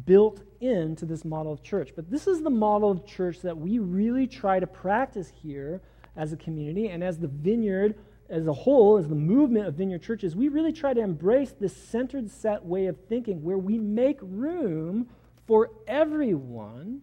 [0.06, 1.90] built into this model of church.
[1.94, 5.82] But this is the model of church that we really try to practice here
[6.16, 7.96] as a community and as the vineyard
[8.32, 11.76] as a whole, as the movement of vineyard churches, we really try to embrace this
[11.76, 15.06] centered set way of thinking where we make room
[15.46, 17.02] for everyone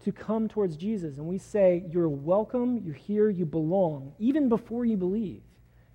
[0.00, 1.16] to come towards Jesus.
[1.16, 5.42] And we say, You're welcome, you're here, you belong, even before you believe,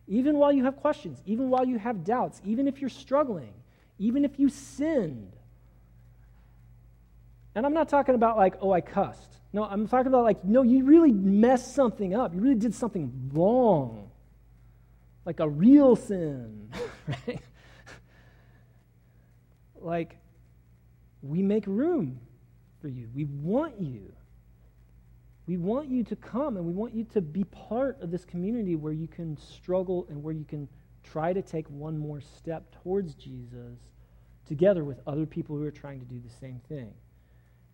[0.08, 3.54] even while you have questions, even while you have doubts, even if you're struggling,
[4.00, 5.34] even if you sinned.
[7.54, 9.40] And I'm not talking about like, oh, I cussed.
[9.52, 12.34] No, I'm talking about like, no, you really messed something up.
[12.34, 14.03] You really did something wrong
[15.26, 16.70] like a real sin,
[17.08, 17.42] right?
[19.80, 20.18] like,
[21.22, 22.20] we make room
[22.82, 23.10] for you.
[23.14, 24.12] We want you.
[25.46, 28.76] We want you to come and we want you to be part of this community
[28.76, 30.68] where you can struggle and where you can
[31.04, 33.80] try to take one more step towards Jesus
[34.46, 36.94] together with other people who are trying to do the same thing.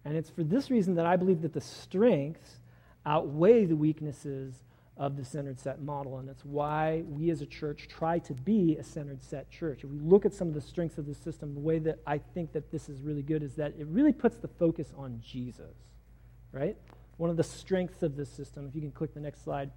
[0.05, 2.61] And it's for this reason that I believe that the strengths
[3.05, 4.63] outweigh the weaknesses
[4.99, 6.19] of the centered set model.
[6.19, 9.83] And it's why we as a church try to be a centered set church.
[9.83, 12.17] If we look at some of the strengths of the system, the way that I
[12.17, 15.73] think that this is really good is that it really puts the focus on Jesus,
[16.51, 16.75] right?
[17.15, 19.71] One of the strengths of this system, if you can click the next slide,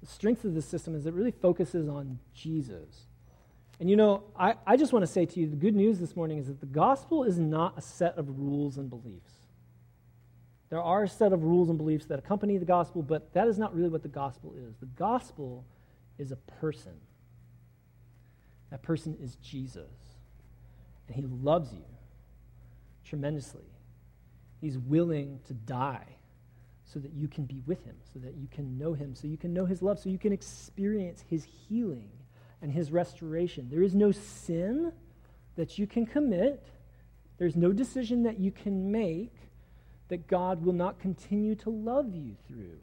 [0.00, 3.06] the strength of this system is it really focuses on Jesus.
[3.80, 6.14] And you know, I, I just want to say to you the good news this
[6.14, 9.32] morning is that the gospel is not a set of rules and beliefs.
[10.70, 13.58] There are a set of rules and beliefs that accompany the gospel, but that is
[13.58, 14.76] not really what the gospel is.
[14.76, 15.64] The gospel
[16.18, 16.92] is a person.
[18.70, 19.90] That person is Jesus.
[21.06, 21.84] And he loves you
[23.04, 23.64] tremendously.
[24.60, 26.16] He's willing to die
[26.84, 29.36] so that you can be with him, so that you can know him, so you
[29.36, 32.10] can know his love, so you can experience his healing
[32.60, 33.68] and his restoration.
[33.70, 34.92] There is no sin
[35.56, 36.66] that you can commit,
[37.38, 39.34] there's no decision that you can make
[40.08, 42.78] that God will not continue to love you through,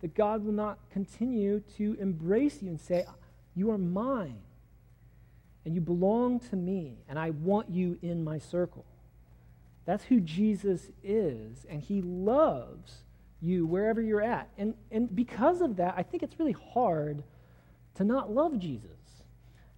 [0.00, 3.06] that God will not continue to embrace you and say,
[3.54, 4.42] You are mine,
[5.64, 8.84] and you belong to me, and I want you in my circle.
[9.86, 13.02] That's who Jesus is, and he loves
[13.40, 14.48] you wherever you're at.
[14.56, 17.22] And, and because of that, I think it's really hard
[17.96, 18.90] to not love Jesus.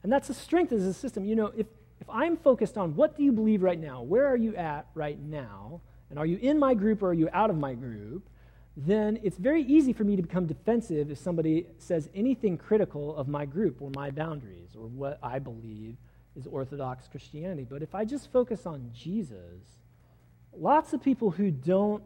[0.03, 1.25] And that's the strength as a system.
[1.25, 1.67] You know, if,
[2.01, 5.19] if I'm focused on what do you believe right now, where are you at right
[5.21, 5.81] now,
[6.11, 8.29] and are you in my group or are you out of my group,
[8.77, 13.27] then it's very easy for me to become defensive if somebody says anything critical of
[13.27, 15.97] my group or my boundaries or what I believe
[16.37, 17.67] is Orthodox Christianity.
[17.69, 19.63] But if I just focus on Jesus,
[20.53, 22.03] lots of people who don't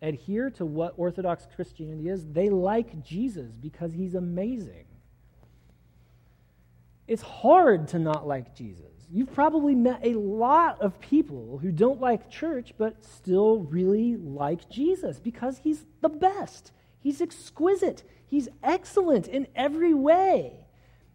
[0.00, 4.86] adhere to what Orthodox Christianity is, they like Jesus because he's amazing.
[7.06, 8.97] It's hard to not like Jesus.
[9.10, 14.68] You've probably met a lot of people who don't like church but still really like
[14.68, 16.72] Jesus because he's the best.
[17.00, 18.04] He's exquisite.
[18.26, 20.66] He's excellent in every way.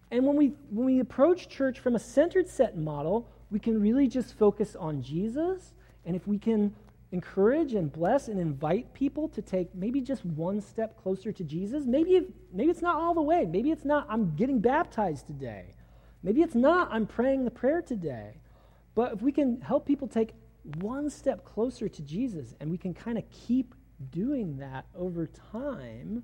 [0.09, 4.07] And when we, when we approach church from a centered set model, we can really
[4.07, 5.73] just focus on Jesus.
[6.05, 6.73] And if we can
[7.11, 11.85] encourage and bless and invite people to take maybe just one step closer to Jesus,
[11.85, 13.45] maybe, maybe it's not all the way.
[13.45, 15.75] Maybe it's not, I'm getting baptized today.
[16.23, 18.37] Maybe it's not, I'm praying the prayer today.
[18.95, 20.33] But if we can help people take
[20.79, 23.75] one step closer to Jesus and we can kind of keep
[24.11, 26.23] doing that over time,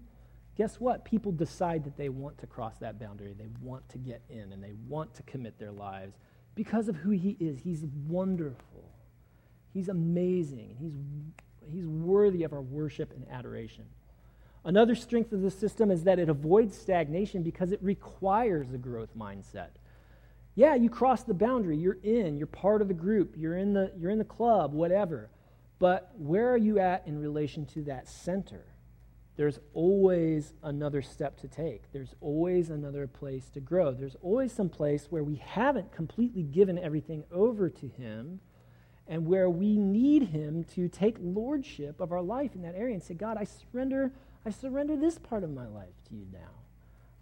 [0.56, 1.04] guess what?
[1.04, 3.34] People decide that they want to cross that boundary.
[3.38, 6.16] They want to get in and they want to commit their lives
[6.56, 7.60] because of who He is.
[7.60, 8.92] He's wonderful,
[9.74, 10.94] He's amazing, He's,
[11.72, 13.86] he's worthy of our worship and adoration.
[14.66, 19.18] Another strength of the system is that it avoids stagnation because it requires a growth
[19.18, 19.70] mindset.
[20.60, 23.94] Yeah, you cross the boundary, you're in, you're part of the group, you're in the,
[23.98, 25.30] you're in the club, whatever.
[25.80, 28.66] But where are you at in relation to that center?
[29.38, 31.90] There's always another step to take.
[31.94, 33.94] There's always another place to grow.
[33.94, 38.42] There's always some place where we haven't completely given everything over to Him
[39.08, 43.02] and where we need Him to take lordship of our life in that area and
[43.02, 44.12] say, God, I surrender,
[44.46, 46.59] I surrender this part of my life to you now.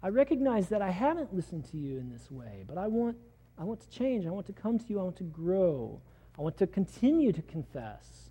[0.02, 3.16] I recognize that I haven't listened to you in this way, but I want,
[3.58, 4.26] I want to change.
[4.26, 5.00] I want to come to you.
[5.00, 6.00] I want to grow.
[6.38, 8.30] I want to continue to confess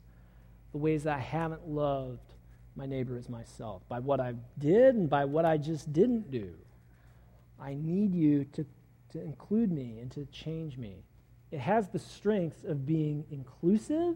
[0.72, 2.34] the ways that I haven't loved
[2.76, 6.53] my neighbor as myself by what I did and by what I just didn't do.
[7.59, 8.65] I need you to,
[9.13, 11.03] to include me and to change me.
[11.51, 14.15] It has the strengths of being inclusive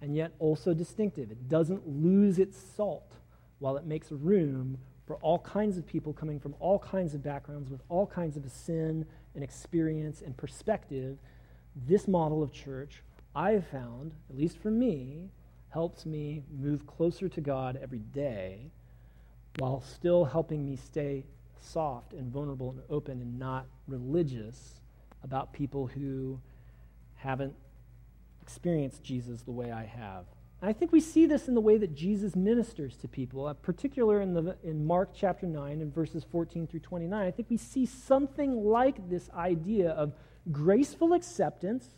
[0.00, 1.30] and yet also distinctive.
[1.30, 3.12] It doesn't lose its salt
[3.58, 4.78] while it makes room
[5.10, 8.48] for all kinds of people coming from all kinds of backgrounds with all kinds of
[8.48, 9.04] sin
[9.34, 11.18] and experience and perspective,
[11.74, 13.02] this model of church,
[13.34, 15.28] I have found, at least for me,
[15.70, 18.70] helps me move closer to God every day
[19.58, 21.24] while still helping me stay
[21.60, 24.76] soft and vulnerable and open and not religious
[25.24, 26.38] about people who
[27.16, 27.56] haven't
[28.40, 30.26] experienced Jesus the way I have.
[30.62, 34.20] I think we see this in the way that Jesus ministers to people, uh, particular
[34.20, 37.26] in, the, in Mark chapter 9 and verses 14 through 29.
[37.26, 40.12] I think we see something like this idea of
[40.52, 41.94] graceful acceptance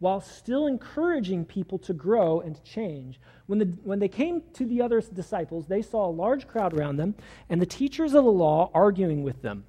[0.00, 3.20] while still encouraging people to grow and to change.
[3.46, 6.96] When, the, when they came to the other disciples, they saw a large crowd around
[6.96, 7.14] them
[7.48, 9.66] and the teachers of the law arguing with them.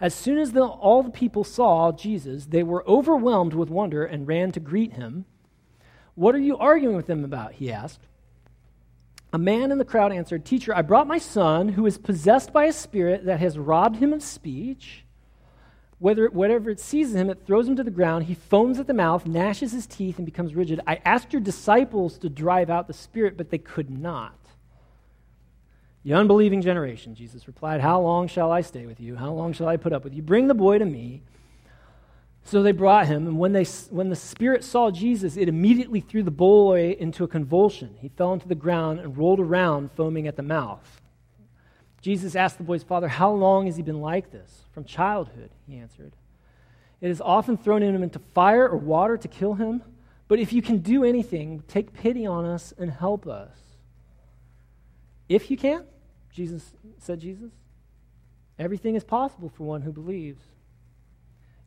[0.00, 4.26] As soon as the, all the people saw Jesus, they were overwhelmed with wonder and
[4.26, 5.26] ran to greet him.
[6.14, 7.52] What are you arguing with them about?
[7.52, 8.00] He asked.
[9.32, 12.66] A man in the crowd answered, Teacher, I brought my son who is possessed by
[12.66, 15.04] a spirit that has robbed him of speech.
[15.98, 18.24] Whether, whatever it seizes him, it throws him to the ground.
[18.24, 20.80] He foams at the mouth, gnashes his teeth, and becomes rigid.
[20.86, 24.34] I asked your disciples to drive out the spirit, but they could not.
[26.04, 29.14] The unbelieving generation, Jesus replied, How long shall I stay with you?
[29.14, 30.22] How long shall I put up with you?
[30.22, 31.22] Bring the boy to me.
[32.44, 36.22] So they brought him, and when, they, when the spirit saw Jesus, it immediately threw
[36.22, 37.96] the boy into a convulsion.
[38.00, 41.00] He fell into the ground and rolled around, foaming at the mouth.
[42.00, 44.64] Jesus asked the boy's father, How long has he been like this?
[44.72, 46.12] From childhood, he answered.
[47.00, 49.82] It has often thrown him into fire or water to kill him.
[50.28, 53.56] But if you can do anything, take pity on us and help us.
[55.28, 55.84] If you can,
[56.32, 57.52] Jesus said Jesus,
[58.58, 60.42] everything is possible for one who believes.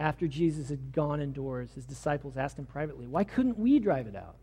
[0.00, 4.16] After Jesus had gone indoors, his disciples asked him privately, Why couldn't we drive it
[4.16, 4.38] out?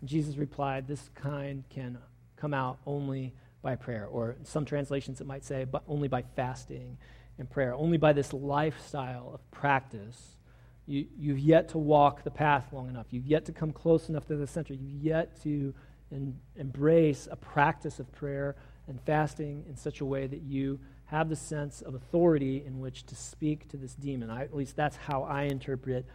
[0.00, 1.98] And Jesus replied, This kind can
[2.36, 4.06] come out only by prayer.
[4.06, 6.96] Or some translations it might say, but only by fasting
[7.38, 7.74] and prayer.
[7.74, 10.38] Only by this lifestyle of practice.
[10.86, 13.08] You, you've yet to walk the path long enough.
[13.10, 14.72] You've yet to come close enough to the center.
[14.72, 15.74] You've yet to
[16.10, 18.56] en- embrace a practice of prayer
[18.88, 20.80] and fasting in such a way that you
[21.12, 24.30] have the sense of authority in which to speak to this demon.
[24.30, 26.06] I, at least that's how I interpret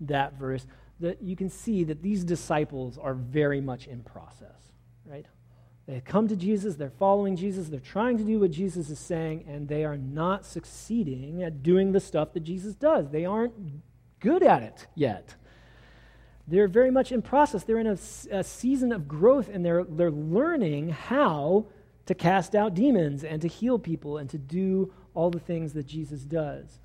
[0.00, 0.66] that verse.
[0.98, 4.72] That you can see that these disciples are very much in process,
[5.04, 5.26] right?
[5.86, 9.44] They come to Jesus, they're following Jesus, they're trying to do what Jesus is saying,
[9.46, 13.10] and they are not succeeding at doing the stuff that Jesus does.
[13.10, 13.52] They aren't
[14.20, 15.34] good at it yet.
[16.48, 17.62] They're very much in process.
[17.62, 17.98] They're in a,
[18.30, 21.66] a season of growth, and they're, they're learning how
[22.06, 25.86] to cast out demons and to heal people and to do all the things that
[25.86, 26.80] Jesus does.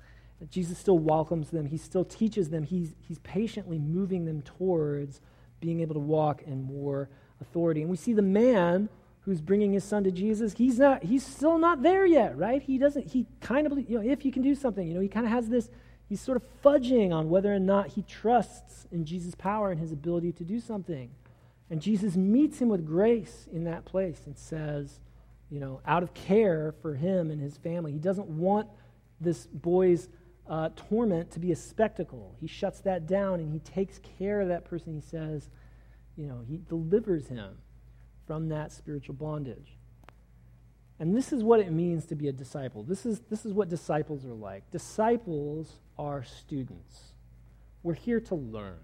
[0.50, 5.20] Jesus still welcomes them, he still teaches them, he's, he's patiently moving them towards
[5.60, 7.08] being able to walk in more
[7.40, 7.82] authority.
[7.82, 8.88] And we see the man
[9.20, 12.60] who's bringing his son to Jesus, he's not he's still not there yet, right?
[12.60, 15.08] He doesn't he kind of you know if you can do something, you know, he
[15.08, 15.70] kind of has this
[16.08, 19.92] he's sort of fudging on whether or not he trusts in Jesus' power and his
[19.92, 21.10] ability to do something.
[21.70, 25.00] And Jesus meets him with grace in that place and says,
[25.52, 27.92] you know, out of care for him and his family.
[27.92, 28.68] He doesn't want
[29.20, 30.08] this boy's
[30.48, 32.34] uh, torment to be a spectacle.
[32.40, 34.94] He shuts that down and he takes care of that person.
[34.94, 35.50] He says,
[36.16, 37.58] you know, he delivers him
[38.26, 39.76] from that spiritual bondage.
[40.98, 42.82] And this is what it means to be a disciple.
[42.82, 44.70] This is, this is what disciples are like.
[44.70, 47.12] Disciples are students.
[47.82, 48.78] We're here to learn.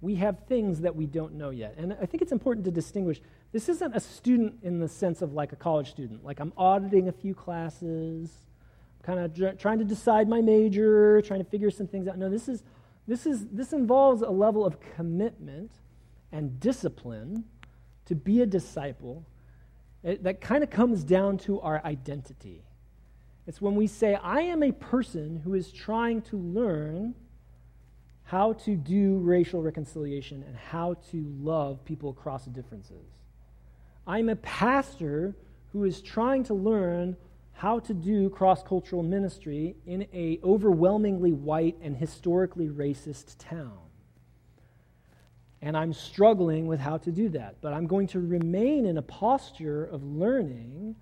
[0.00, 1.76] We have things that we don't know yet.
[1.76, 3.20] And I think it's important to distinguish
[3.52, 6.24] this isn't a student in the sense of like a college student.
[6.24, 8.30] Like I'm auditing a few classes,
[9.02, 12.18] kind of dr- trying to decide my major, trying to figure some things out.
[12.18, 12.64] No, this is
[13.06, 15.70] this is this involves a level of commitment
[16.32, 17.44] and discipline
[18.06, 19.26] to be a disciple
[20.02, 22.62] it, that kind of comes down to our identity.
[23.46, 27.14] It's when we say, I am a person who is trying to learn
[28.24, 33.21] how to do racial reconciliation and how to love people across differences.
[34.06, 35.34] I'm a pastor
[35.72, 37.16] who is trying to learn
[37.52, 43.78] how to do cross-cultural ministry in a overwhelmingly white and historically racist town.
[45.60, 49.02] And I'm struggling with how to do that, but I'm going to remain in a
[49.02, 50.96] posture of learning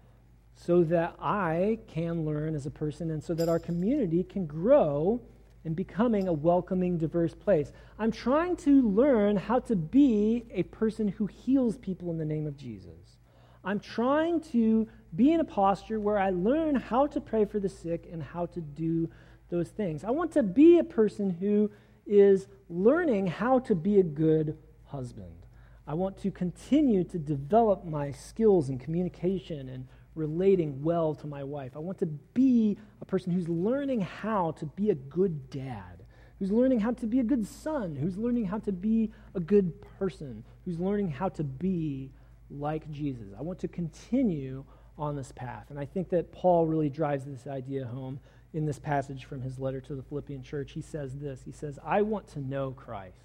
[0.55, 5.23] so that I can learn as a person and so that our community can grow
[5.65, 7.73] in becoming a welcoming, diverse place.
[7.99, 12.47] I'm trying to learn how to be a person who heals people in the name
[12.47, 13.19] of Jesus.
[13.63, 17.69] I'm trying to be in a posture where I learn how to pray for the
[17.69, 19.11] sick and how to do
[19.51, 20.03] those things.
[20.05, 21.71] I want to be a person who
[22.07, 25.47] is learning how to be a good husband.
[25.87, 31.45] I want to continue to develop my skills in communication and relating well to my
[31.45, 31.73] wife.
[31.77, 36.05] I want to be a person who's learning how to be a good dad,
[36.39, 39.73] who's learning how to be a good son, who's learning how to be a good
[39.99, 42.11] person, who's learning how to be
[42.51, 43.29] like Jesus.
[43.39, 44.65] I want to continue
[44.99, 45.67] on this path.
[45.71, 48.21] And I think that Paul really drives this idea home
[48.53, 50.73] in this passage from his letter to the Philippian church.
[50.73, 53.17] He says this He says, I want to know Christ.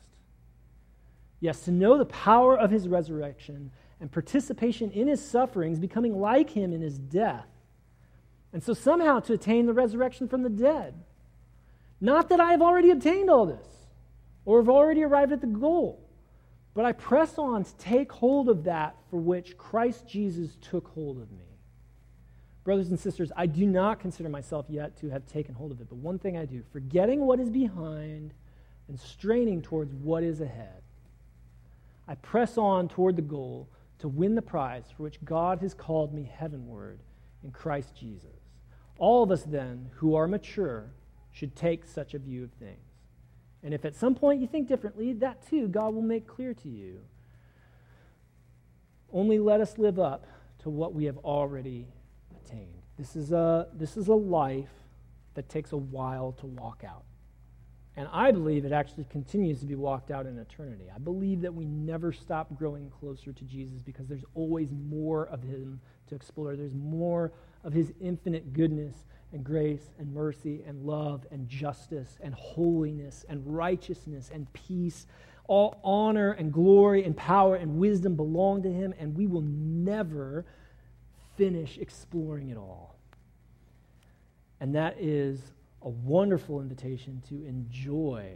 [1.42, 6.50] Yes, to know the power of his resurrection and participation in his sufferings, becoming like
[6.50, 7.48] him in his death.
[8.54, 10.94] And so somehow to attain the resurrection from the dead.
[12.02, 13.68] Not that I have already obtained all this
[14.46, 16.08] or have already arrived at the goal,
[16.74, 21.22] but I press on to take hold of that for which Christ Jesus took hold
[21.22, 21.46] of me.
[22.64, 25.88] Brothers and sisters, I do not consider myself yet to have taken hold of it,
[25.88, 28.34] but one thing I do, forgetting what is behind
[28.88, 30.82] and straining towards what is ahead,
[32.08, 33.70] I press on toward the goal
[34.00, 37.00] to win the prize for which God has called me heavenward
[37.44, 38.40] in Christ Jesus.
[38.98, 40.92] All of us, then, who are mature,
[41.32, 42.80] should take such a view of things.
[43.64, 46.70] And if at some point you think differently, that too God will make clear to
[46.70, 47.00] you.
[49.12, 50.28] Only let us live up
[50.60, 51.88] to what we have already
[52.44, 52.82] attained.
[52.98, 54.70] This is a, this is a life
[55.34, 57.04] that takes a while to walk out.
[57.98, 60.86] And I believe it actually continues to be walked out in eternity.
[60.94, 65.42] I believe that we never stop growing closer to Jesus because there's always more of
[65.42, 66.56] Him to explore.
[66.58, 67.32] There's more
[67.64, 68.96] of His infinite goodness
[69.32, 75.08] and grace and mercy and love and justice and holiness and righteousness and peace.
[75.48, 80.46] All honor and glory and power and wisdom belong to Him, and we will never
[81.38, 82.98] finish exploring it all.
[84.60, 85.40] And that is
[85.86, 88.34] a wonderful invitation to enjoy.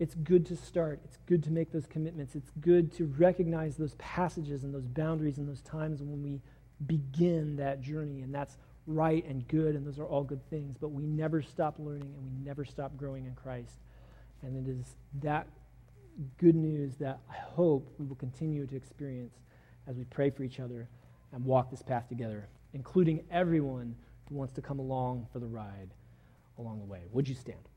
[0.00, 1.00] It's good to start.
[1.04, 2.34] It's good to make those commitments.
[2.34, 6.42] It's good to recognize those passages and those boundaries and those times when we
[6.86, 10.88] begin that journey, and that's right and good, and those are all good things, but
[10.88, 13.78] we never stop learning and we never stop growing in Christ.
[14.42, 15.46] And it is that
[16.36, 19.34] good news that I hope we will continue to experience
[19.86, 20.88] as we pray for each other
[21.32, 23.94] and walk this path together, including everyone
[24.28, 25.90] who wants to come along for the ride
[26.58, 27.02] along the way.
[27.12, 27.68] Would you stand?